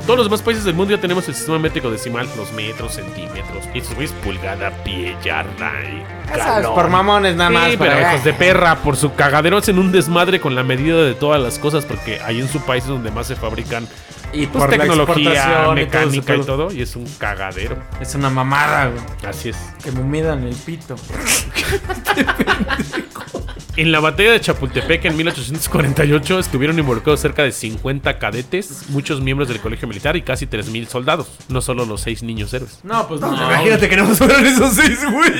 [0.08, 2.26] Todos los demás países del mundo ya tenemos el sistema métrico decimal.
[2.34, 3.64] Los metros, centímetros.
[3.74, 6.02] Y esos güeyes pulgada, pie, yarda y
[6.34, 6.74] galón.
[6.74, 7.70] por mamones nada más.
[7.72, 10.96] Sí, para- pero hijos de perra, por su cagadero hacen un desmadre con la medida
[11.02, 13.86] de todas las cosas, porque ahí en su país es donde más se fabrican
[14.32, 16.46] y pues, por la tecnología, exportación y todo ese mecánica y pedo.
[16.46, 17.76] todo, y es un cagadero.
[18.00, 19.02] Es una mamada, güey.
[19.30, 19.56] Así es.
[19.84, 20.96] Que me midan el pito.
[23.78, 29.48] En la batalla de Chapultepec en 1848 estuvieron involucrados cerca de 50 cadetes, muchos miembros
[29.48, 32.80] del colegio militar y casi 3.000 soldados, no solo los seis niños héroes.
[32.82, 33.32] No, pues no.
[33.32, 35.32] Imagínate que no fueron esos seis, güey.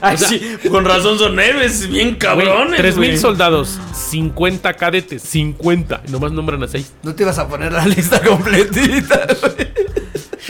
[0.00, 2.80] Ay, sí, con razón son héroes, bien cabrones.
[2.80, 3.16] 3.000 güey.
[3.16, 6.94] soldados, 50 cadetes, 50, y nomás nombran a 6.
[7.04, 9.79] No te ibas a poner la lista completita, güey.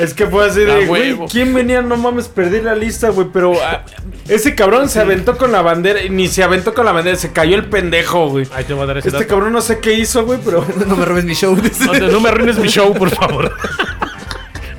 [0.00, 1.16] Es que fue así de, güey.
[1.30, 1.82] ¿quién venía?
[1.82, 3.84] No mames, perdí la lista, güey, pero ah,
[4.28, 7.56] ese cabrón se aventó con la bandera, ni se aventó con la bandera, se cayó
[7.56, 8.46] el pendejo, güey.
[8.52, 9.28] Ahí te voy a dar ese Este dato.
[9.28, 11.54] cabrón no sé qué hizo, güey, pero No me robes mi show.
[11.56, 13.52] No, no me arruines mi show, por favor.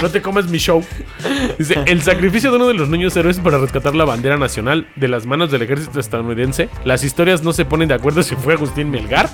[0.01, 0.83] No te comas mi show.
[1.59, 5.07] Dice, el sacrificio de uno de los niños héroes para rescatar la bandera nacional de
[5.07, 6.69] las manos del ejército estadounidense.
[6.83, 9.29] Las historias no se ponen de acuerdo si fue Agustín Melgar,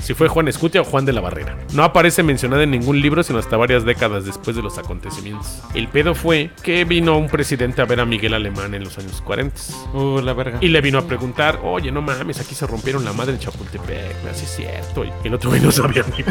[0.00, 1.56] si fue Juan Escutia o Juan de la Barrera.
[1.72, 5.62] No aparece mencionada en ningún libro sino hasta varias décadas después de los acontecimientos.
[5.74, 9.20] El pedo fue que vino un presidente a ver a Miguel Alemán en los años
[9.22, 9.56] 40.
[9.92, 10.58] Uh, la verga.
[10.60, 14.16] Y le vino a preguntar, oye, no mames, aquí se rompieron la madre en Chapultepec,
[14.30, 15.04] así es cierto.
[15.04, 16.22] Y el otro güey no sabía ni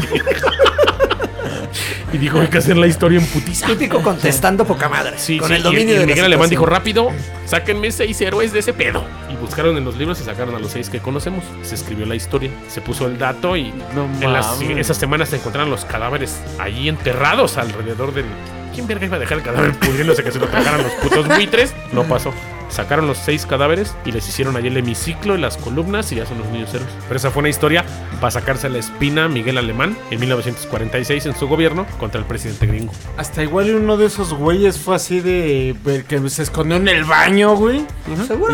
[2.12, 3.66] Y dijo, hay que hacer la historia en putiza.
[3.66, 5.18] Típico contestando poca madre.
[5.18, 7.10] Sí, con sí, el y- dominio y, de la Miguel Alemán dijo, rápido,
[7.46, 9.04] sáquenme seis héroes de ese pedo.
[9.30, 11.44] Y buscaron en los libros y sacaron a los seis que conocemos.
[11.62, 15.36] Se escribió la historia, se puso el dato y No en las, esas semanas se
[15.36, 18.26] encontraron los cadáveres allí enterrados alrededor del...
[18.74, 21.74] ¿Quién verga iba a dejar el cadáver pudriéndose que se lo tragaran los putos buitres?
[21.92, 22.32] No pasó.
[22.72, 26.24] Sacaron los seis cadáveres y les hicieron allí el hemiciclo y las columnas y ya
[26.24, 26.90] son los niños héroes.
[27.06, 27.84] Pero esa fue una historia
[28.18, 32.66] para sacarse la espina a Miguel Alemán en 1946 en su gobierno contra el presidente
[32.66, 32.92] gringo.
[33.18, 35.76] Hasta igual uno de esos güeyes fue así de
[36.08, 37.84] que se escondió en el baño, güey.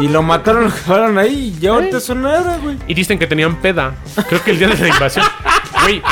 [0.03, 2.77] Y lo mataron, lo dejaron ahí y ya ahorita héroe, güey.
[2.89, 3.95] Y dicen que tenían peda.
[4.29, 5.25] Creo que el día de la invasión.
[5.83, 6.03] Güey,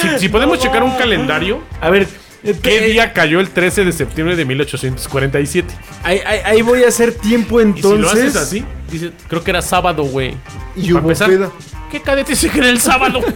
[0.00, 2.06] si, si podemos checar un calendario, A ver,
[2.54, 5.74] ¿qué eh, día cayó el 13 de septiembre de 1847?
[6.02, 7.92] Ahí, ahí- ahí voy a hacer tiempo Y entonces.
[7.96, 10.34] si lo haces así, dice, creo que era sábado, güey.
[10.76, 11.50] Y hubo empezar, peda.
[11.90, 13.20] ¿Qué cadete se cree el sábado?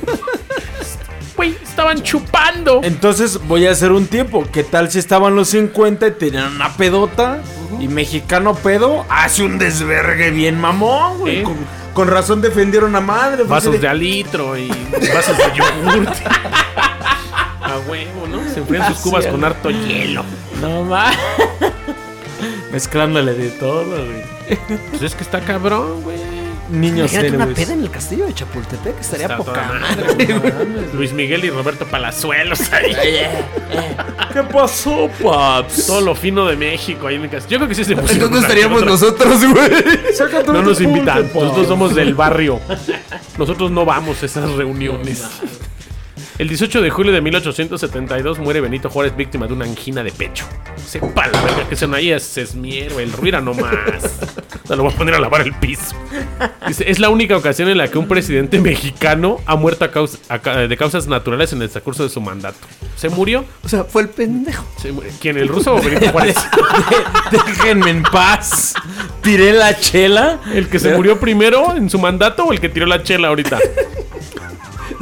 [1.36, 2.80] Güey, estaban chupando.
[2.84, 4.46] Entonces voy a hacer un tiempo.
[4.52, 7.40] ¿Qué tal si estaban los 50 y tenían una pedota?
[7.80, 11.42] Y mexicano pedo hace un desvergue bien mamón, güey.
[11.42, 11.56] Con,
[11.94, 13.44] con razón defendieron a madre.
[13.44, 14.68] Vasos de alitro y
[15.14, 16.14] vasos de yogurt.
[17.70, 18.42] A huevo, ¿no?
[18.52, 20.24] Se enfrían sus cubas con harto hielo.
[20.60, 21.16] No más.
[22.72, 24.58] Mezclándole de todo, güey.
[24.90, 26.18] Pues es que está cabrón, güey.
[26.70, 27.58] Niños Imagínate una héroes.
[27.58, 29.00] peda en el castillo de Chapultepec.
[29.00, 30.34] Estaría Está poca toda madre.
[30.34, 32.94] madre, Luis Miguel y Roberto Palazuelos ahí.
[34.32, 35.86] ¿Qué pasó, paps?
[35.88, 37.50] Todo lo fino de México ahí en el castillo.
[37.50, 38.30] Yo creo que sí se pusieron.
[38.30, 38.90] ¿Dónde una estaríamos otra.
[38.92, 39.70] nosotros, güey?
[40.46, 41.28] No nos invitan.
[41.34, 42.60] Nosotros somos del barrio.
[43.36, 45.24] Nosotros no vamos a esas reuniones.
[46.40, 50.46] El 18 de julio de 1872 muere Benito Juárez víctima de una angina de pecho.
[50.82, 53.74] Sepa la verga que son ahí es esmiero, el ruira nomás.
[54.66, 55.94] Se lo voy a poner a lavar el piso.
[56.66, 60.16] Dice, es la única ocasión en la que un presidente mexicano ha muerto a causa-
[60.30, 62.56] a ca- de causas naturales en el transcurso de su mandato.
[62.96, 63.44] ¿Se murió?
[63.62, 64.64] O sea, fue el pendejo.
[64.80, 65.10] Se murió.
[65.20, 66.36] ¿Quién, el ruso o Benito Juárez?
[67.30, 68.72] Déjenme en paz.
[69.22, 70.40] Tiré la chela.
[70.54, 73.58] ¿El que se murió primero en su mandato o el que tiró la chela ahorita?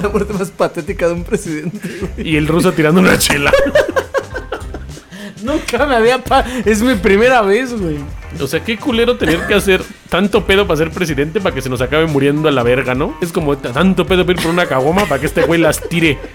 [0.03, 1.79] La muerte más patética de un presidente.
[2.17, 2.29] güey.
[2.29, 3.53] Y el ruso tirando una chela.
[5.43, 6.23] Nunca me había.
[6.23, 7.99] pa- es mi primera vez, güey.
[8.41, 11.69] O sea, qué culero tener que hacer tanto pedo para ser presidente para que se
[11.71, 13.17] nos acabe muriendo a la verga, ¿no?
[13.21, 16.19] Es como tanto pedo pedir por una caguama para que este güey las tire.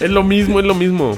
[0.00, 1.16] Es lo mismo, es lo mismo.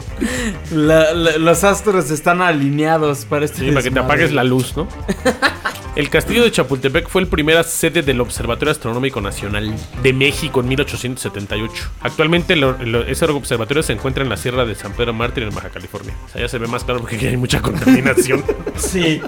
[0.70, 4.04] La- la- los astros están alineados para este Sí, para que te desmadre.
[4.04, 4.86] apagues la luz, ¿no?
[5.96, 10.68] El castillo de Chapultepec fue el primera sede del Observatorio Astronómico Nacional de México en
[10.68, 11.90] 1878.
[12.02, 15.54] Actualmente lo- lo- ese observatorio se encuentra en la Sierra de San Pedro Mártir en
[15.54, 16.12] Baja California.
[16.26, 18.44] O sea, ya se ve más claro porque aquí hay mucha contaminación.
[18.76, 19.22] Sí,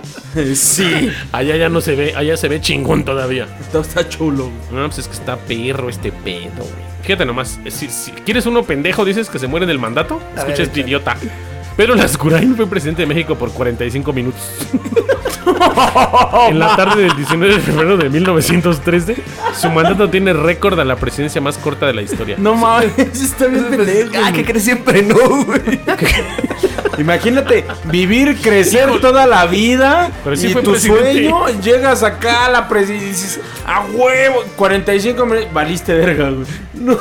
[0.55, 1.11] sí.
[1.33, 3.47] allá ya no se ve, allá se ve chingón todavía.
[3.73, 4.51] Todo está chulo.
[4.71, 6.89] No, pues es que está perro este pedo, güey.
[7.03, 10.81] Fíjate nomás, si, si quieres uno pendejo, dices que se muere del mandato, escucha este
[10.81, 11.17] idiota.
[11.79, 14.43] Pedro Lascurain fue presidente de México por 45 minutos.
[16.49, 19.15] en la tarde del 19 de febrero de 1913,
[19.55, 22.35] su mandato tiene récord a la presidencia más corta de la historia.
[22.37, 24.11] No mames, está bien pendejo.
[24.21, 25.81] Ah, que crees siempre no, güey.
[26.99, 31.29] Imagínate vivir, crecer toda la vida Pero sí y fue tu presidente.
[31.31, 36.47] sueño, llegas acá a la presidencia a huevo, 45 minutos, valiste verga, güey.
[36.75, 36.97] No.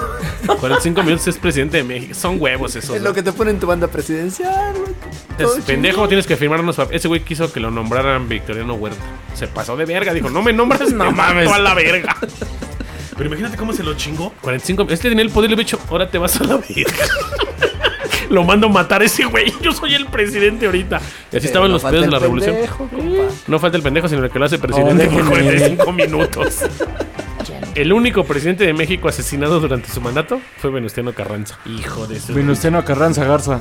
[0.59, 2.13] 45 minutos es presidente de México.
[2.13, 2.95] Son huevos esos.
[2.95, 3.09] Es ¿no?
[3.09, 4.75] lo que te pone en tu banda presidencial,
[5.37, 7.01] Es pendejo, tienes que firmar unos papeles.
[7.01, 8.99] Ese güey quiso que lo nombraran Victoriano Huerta.
[9.33, 11.49] Se pasó de verga, dijo, no me nombras, no mames.
[11.49, 12.15] a la verga.
[13.17, 14.31] Pero imagínate cómo se lo chingó.
[14.41, 17.05] 45, este tenía el poder, le hubiera dicho, ahora te vas a la verga.
[18.29, 19.53] lo mando a matar a ese güey.
[19.61, 20.99] Yo soy el presidente ahorita.
[21.31, 22.55] Y así estaban no los falta pedos de el la revolución.
[22.55, 23.23] pendejo, compa.
[23.47, 25.75] No falta el pendejo, sino el que lo hace presidente Oh, por déjenme.
[25.77, 26.57] 45 minutos.
[27.75, 31.59] El único presidente de México asesinado durante su mandato fue Venustiano Carranza.
[31.65, 32.33] Hijo de su.
[32.33, 33.59] Venustiano Carranza Garza.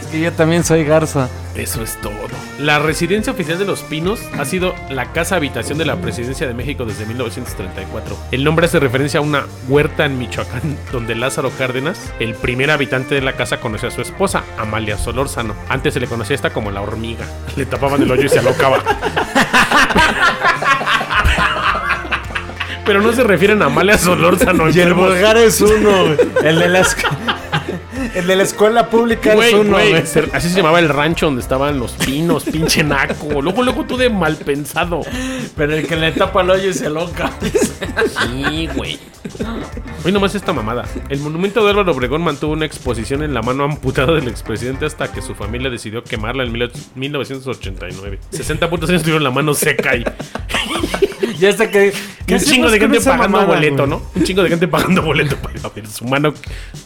[0.00, 1.28] Es que yo también soy Garza.
[1.56, 2.12] Eso es todo.
[2.60, 6.52] La residencia oficial de Los Pinos ha sido la casa habitación de la presidencia de
[6.52, 8.18] México desde 1934.
[8.32, 13.14] El nombre hace referencia a una huerta en Michoacán, donde Lázaro Cárdenas, el primer habitante
[13.14, 15.54] de la casa, conoció a su esposa, Amalia Solórzano.
[15.70, 17.24] Antes se le conocía esta como la hormiga.
[17.56, 18.82] Le tapaban el hoyo y se alocaba.
[22.84, 24.68] Pero no se refieren a Amalia Solórzano.
[24.68, 26.06] Y el vulgar es uno.
[26.42, 27.29] El de la, esc-
[28.14, 31.42] el de la escuela pública Güey, es uno, güey, así se llamaba el rancho donde
[31.42, 33.42] estaban los pinos, pinche naco.
[33.42, 35.00] Luego, luego tú de mal pensado.
[35.56, 37.30] Pero el que le tapa el hoyo y se loca.
[37.40, 38.98] Sí, güey.
[40.04, 40.84] Hoy nomás esta mamada.
[41.08, 45.12] El monumento de Álvaro Obregón mantuvo una exposición en la mano amputada del expresidente hasta
[45.12, 48.18] que su familia decidió quemarla en mil- 1989.
[48.30, 50.04] 60 putos años tuvieron la mano seca y,
[51.38, 51.92] Ya hasta que.
[52.30, 53.88] un chingo de gente pagando mamada, boleto, güey?
[53.88, 54.02] ¿no?
[54.14, 56.32] Un chingo de gente pagando boleto para ver su mano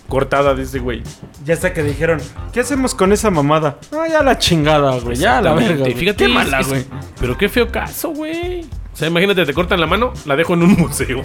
[0.09, 1.03] cortada de ese güey.
[1.45, 2.21] Ya hasta que dijeron,
[2.53, 3.79] ¿qué hacemos con esa mamada?
[3.93, 5.17] Ah, ya la chingada, güey.
[5.17, 5.81] Ya la verga.
[5.83, 5.95] Güey.
[5.95, 6.85] Fíjate, Qué mala, güey.
[7.21, 8.65] Pero qué feo caso, güey.
[8.95, 11.23] O sea, imagínate, te cortan la mano, la dejo en un museo.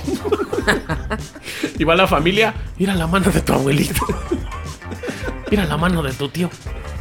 [1.78, 4.06] y va la familia, mira la mano de tu abuelito.
[5.52, 6.48] Mira la mano de tu tío.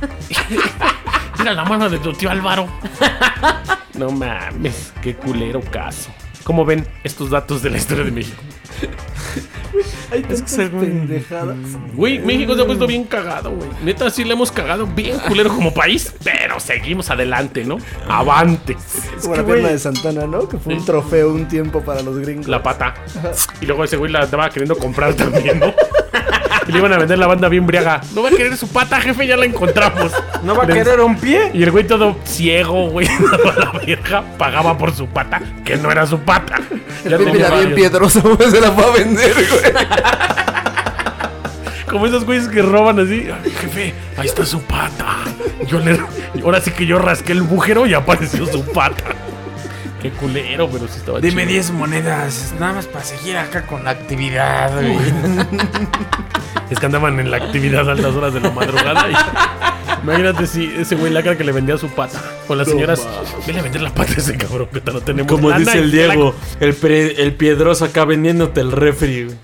[1.38, 2.66] mira la mano de tu tío Álvaro.
[3.92, 6.10] no mames, qué culero caso.
[6.44, 8.42] ¿Cómo ven estos datos de la historia de México?
[10.10, 11.56] Hay tantas pendejadas.
[11.94, 13.68] Güey, México se ha puesto bien cagado, güey.
[13.84, 17.78] Neta, sí le hemos cagado bien culero como país, pero seguimos adelante, ¿no?
[18.08, 18.76] Avante.
[19.22, 20.48] Como la pierna de Santana, ¿no?
[20.48, 22.48] Que fue un trofeo un tiempo para los gringos.
[22.48, 22.94] La pata.
[23.60, 25.74] Y luego ese güey la estaba queriendo comprar también, ¿no?
[26.68, 28.00] Y le iban a vender la banda bien briaga.
[28.14, 30.12] No va a querer su pata, jefe, ya la encontramos.
[30.42, 31.50] ¿No va a querer un pie?
[31.54, 33.08] Y el güey todo ciego, güey,
[33.56, 36.60] la verga, pagaba por su pata, que no era su pata.
[37.08, 39.72] Ya tenía la bien piedroso, güey, se la fue a vender, güey.
[41.90, 43.28] Como esos güeyes que roban así.
[43.32, 45.16] "Ay, jefe, ahí está su pata.
[45.66, 45.98] Yo le,
[46.44, 49.04] ahora sí que yo rasqué el bujero y apareció su pata.
[50.02, 51.52] Qué culero, pero sí estaba Dime chido.
[51.54, 54.96] 10 monedas, nada más para seguir acá con la actividad, güey.
[56.70, 59.06] Es que andaban en la actividad a altas horas de la madrugada.
[59.10, 59.14] Y,
[60.04, 62.20] imagínate si ese güey la cara que le vendía su pata.
[62.46, 63.08] O las señoras,
[63.46, 65.32] vele a vender la pata a ese cabrón que te lo tenemos.
[65.32, 69.36] Como lana dice el la- Diego, el, pre- el piedroso acá vendiéndote el refri, güey.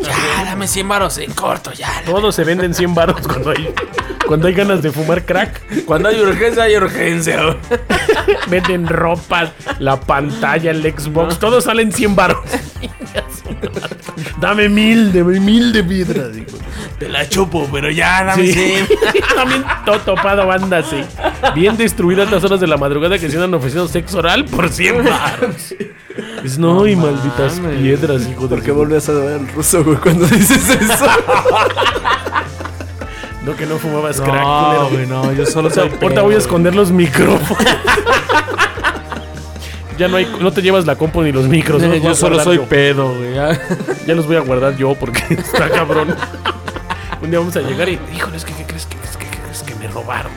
[0.00, 2.02] Ya, dame 100 varos en corto, ya.
[2.06, 3.74] Todos se venden 100 baros cuando hay,
[4.28, 5.84] cuando hay ganas de fumar crack.
[5.86, 7.56] Cuando hay urgencia, hay urgencia.
[8.48, 11.38] Venden ropa, la pantalla, el Xbox.
[11.38, 12.38] Todos salen 100 baros.
[14.40, 16.36] Dame mil de mil de piedras.
[16.36, 16.58] hijo.
[16.98, 18.52] Te la chupo, pero ya, dame Sí.
[18.52, 18.88] 100.
[19.34, 21.02] También todo topado banda así.
[21.54, 25.04] Bien destruidas las horas de la madrugada que se andan ofreciendo sexo oral por 100
[25.04, 25.74] baros.
[26.44, 29.96] Es no, y malditas piedras, hijo de ¿Por qué volvías a ver al ruso, güey,
[29.96, 31.06] cuando dices eso?
[33.44, 34.88] No, que no fumabas crack, No, culero.
[34.90, 37.64] güey, no, yo solo O sea, soy ahorita pedo, voy a esconder los micrófonos.
[40.00, 41.82] ya no hay, no te llevas la compu ni los micros.
[42.02, 42.64] Yo solo soy yo.
[42.64, 43.34] pedo, güey.
[43.34, 43.60] ya.
[44.06, 46.16] Ya los voy a guardar yo porque está cabrón.
[47.22, 49.38] Un día vamos a llegar y, híjole, es que ¿qué crees que, es que, ¿qué
[49.38, 50.32] crees que me robaron?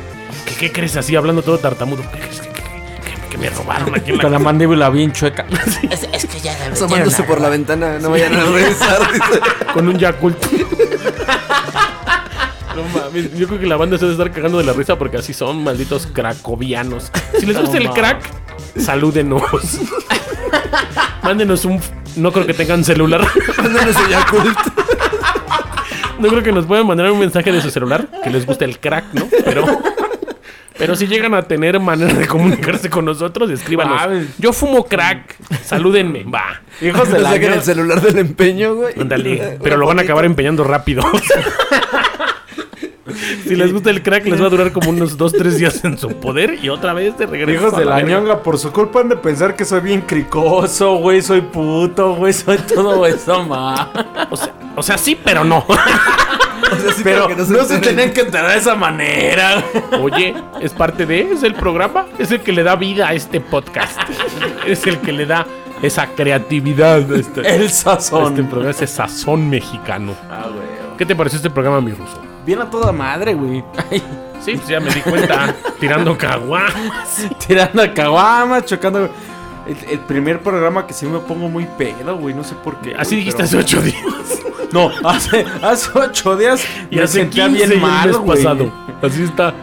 [0.45, 2.03] ¿Qué, qué crees así hablando todo tartamudo?
[2.11, 5.45] ¿Qué crees que, me robaron aquí en la Con la mandíbula bien chueca.
[5.89, 9.11] Es, es que ya la Asomándose por la ventana, no vayan a revisar.
[9.11, 9.39] dice.
[9.73, 10.37] Con un Yakult.
[12.75, 15.17] No mames, yo creo que la banda se debe estar cagando de la risa porque
[15.17, 17.11] así son malditos cracovianos.
[17.39, 18.23] Si les gusta el crack,
[18.77, 19.43] salúdenos.
[21.23, 21.79] Mándenos un.
[22.15, 23.25] No creo que tengan celular.
[23.57, 24.57] Mándenos el Yakult.
[26.19, 28.79] No creo que nos puedan mandar un mensaje de su celular que les guste el
[28.79, 29.27] crack, ¿no?
[29.45, 29.65] Pero.
[30.75, 33.95] Pero si llegan a tener manera de comunicarse con nosotros, escríbanos.
[33.95, 34.27] Mames.
[34.39, 36.61] Yo fumo crack, salúdenme, va.
[36.81, 38.99] Hijos de la el celular del empeño, güey.
[38.99, 39.59] Ándale.
[39.61, 41.03] Pero lo van a acabar empeñando rápido.
[43.43, 46.09] si les gusta el crack, les va a durar como unos 2-3 días en su
[46.19, 47.67] poder y otra vez de regreso.
[47.67, 51.21] Hijos de la ñonga, por su culpa han de pensar que soy bien cricoso, güey,
[51.21, 53.91] soy puto, güey, soy todo eso, ma.
[54.29, 55.65] O sea, o sea, sí, pero no.
[56.63, 59.63] O sea, sí, Pero para que no se tenían que enterar de esa manera.
[60.01, 63.39] Oye, es parte de, es el programa, es el que le da vida a este
[63.41, 63.99] podcast.
[64.65, 65.45] Es el que le da
[65.83, 68.33] esa creatividad a este, El este sazón.
[68.47, 70.15] programa, ese sazón mexicano.
[70.31, 70.65] Ah, güey.
[70.97, 72.19] ¿Qué te pareció este programa, mi ruso?
[72.45, 73.63] Bien a toda madre, güey.
[73.89, 74.01] Ay,
[74.41, 76.65] Sí, pues ya me di cuenta, tirando caguá.
[77.47, 79.09] Tirando caguamas, chocando.
[79.65, 82.93] El, el primer programa que sí me pongo muy pedo, güey, no sé por qué.
[82.97, 83.95] Así güey, dijiste pero- hace ocho días.
[84.73, 88.17] No, hace, hace ocho días Y me hace sentía 15 bien y el mal, mes
[88.17, 88.37] güey.
[88.43, 88.71] pasado.
[89.03, 89.53] Así está.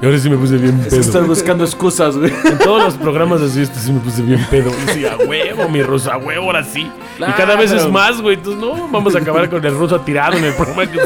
[0.00, 1.26] Y ahora sí me puse bien pedo.
[1.26, 2.32] buscando excusas, güey.
[2.44, 4.70] En todos los programas así, este sí me puse bien pedo.
[4.94, 6.88] Sí, a huevo, mi ruso, a huevo, ahora sí.
[7.18, 8.36] y cada vez es más, güey.
[8.36, 11.00] Entonces, no, vamos a acabar con el ruso tirado en el programa que.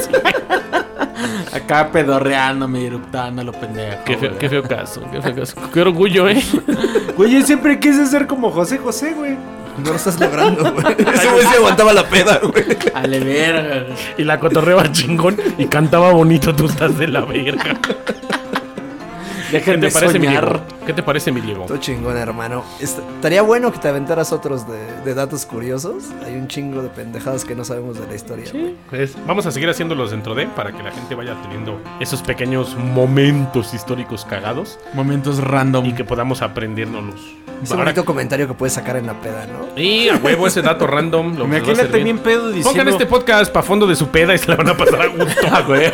[1.52, 4.04] Acá pedorreándome, eructando lo pendejo.
[4.04, 5.56] Qué feo, qué feo caso, qué feo caso.
[5.72, 6.42] Qué orgullo, ¿eh?
[7.16, 9.36] Güey, yo siempre quise ser como José José, güey.
[9.78, 10.96] No lo estás logrando, güey.
[11.14, 12.64] Ese güey se aguantaba la peda, güey.
[12.92, 13.86] Ale verga.
[14.18, 17.78] Y la cotorreaba chingón y cantaba bonito, tú estás de la verga.
[19.60, 20.44] ¿Qué te parece, mi soñar.
[20.44, 20.64] Diego?
[20.86, 21.64] ¿Qué te parece, mi Diego?
[21.66, 22.64] Todo chingón, hermano.
[22.80, 26.04] Est- Estaría bueno que te aventaras otros de, de datos curiosos.
[26.26, 28.46] Hay un chingo de pendejadas que no sabemos de la historia.
[28.52, 28.74] güey.
[28.90, 32.76] Pues, vamos a seguir haciéndolos dentro de para que la gente vaya teniendo esos pequeños
[32.76, 35.86] momentos históricos cagados Momentos random.
[35.86, 37.14] y que podamos aprendernos.
[37.62, 39.80] Ese bonito comentario que puedes sacar en la peda, ¿no?
[39.80, 41.38] Y a huevo ese dato random.
[41.38, 42.70] Lo Imagínate bien pedo diciendo...
[42.70, 45.06] Pongan este podcast para fondo de su peda y se la van a pasar a
[45.06, 45.24] gusto.
[45.66, 45.90] Güey.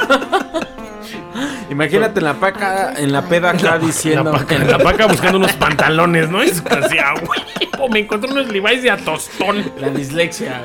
[1.71, 4.33] Imagínate en la paca, en la peda acá diciendo...
[4.33, 6.43] La paca, la paca buscando unos pantalones, ¿no?
[6.43, 7.89] Es así, a huevo.
[7.91, 9.73] Me encontré unos Levi's de a tostón.
[9.79, 10.63] La dislexia.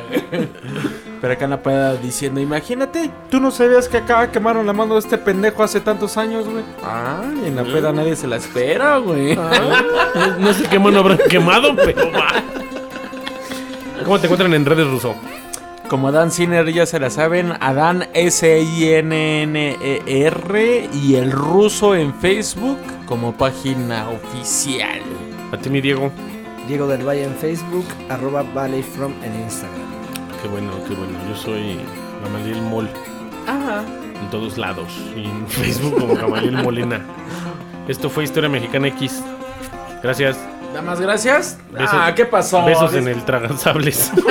[1.21, 4.95] Pero acá en la peda diciendo, imagínate, tú no sabías que acá quemaron la mano
[4.95, 6.63] de este pendejo hace tantos años, güey.
[6.83, 9.35] Ah, y en la peda nadie se la espera, güey.
[9.35, 12.27] No, no sé qué mano habrán quemado, pero va.
[14.03, 15.15] ¿Cómo te encuentran en redes ruso?
[15.89, 19.09] Como Dan Sinner ya se la saben, Adán S-I-N-N-E-R
[20.93, 24.99] y el ruso en Facebook como página oficial.
[25.51, 26.11] A ti, mi Diego.
[26.67, 29.85] Diego del Valle en Facebook, arroba Valleyfrom en Instagram.
[30.41, 31.19] Qué bueno, qué bueno.
[31.29, 31.77] Yo soy
[32.23, 32.89] Gamaliel Mol.
[33.47, 34.91] En todos lados.
[35.15, 37.05] Y en Facebook como Gamaliel Molina.
[37.87, 39.21] Esto fue Historia Mexicana X.
[40.01, 40.35] Gracias.
[40.75, 41.57] Damas, gracias.
[41.71, 42.65] Besos- ah, ¿qué pasó?
[42.65, 44.11] Besos en el Tragasables.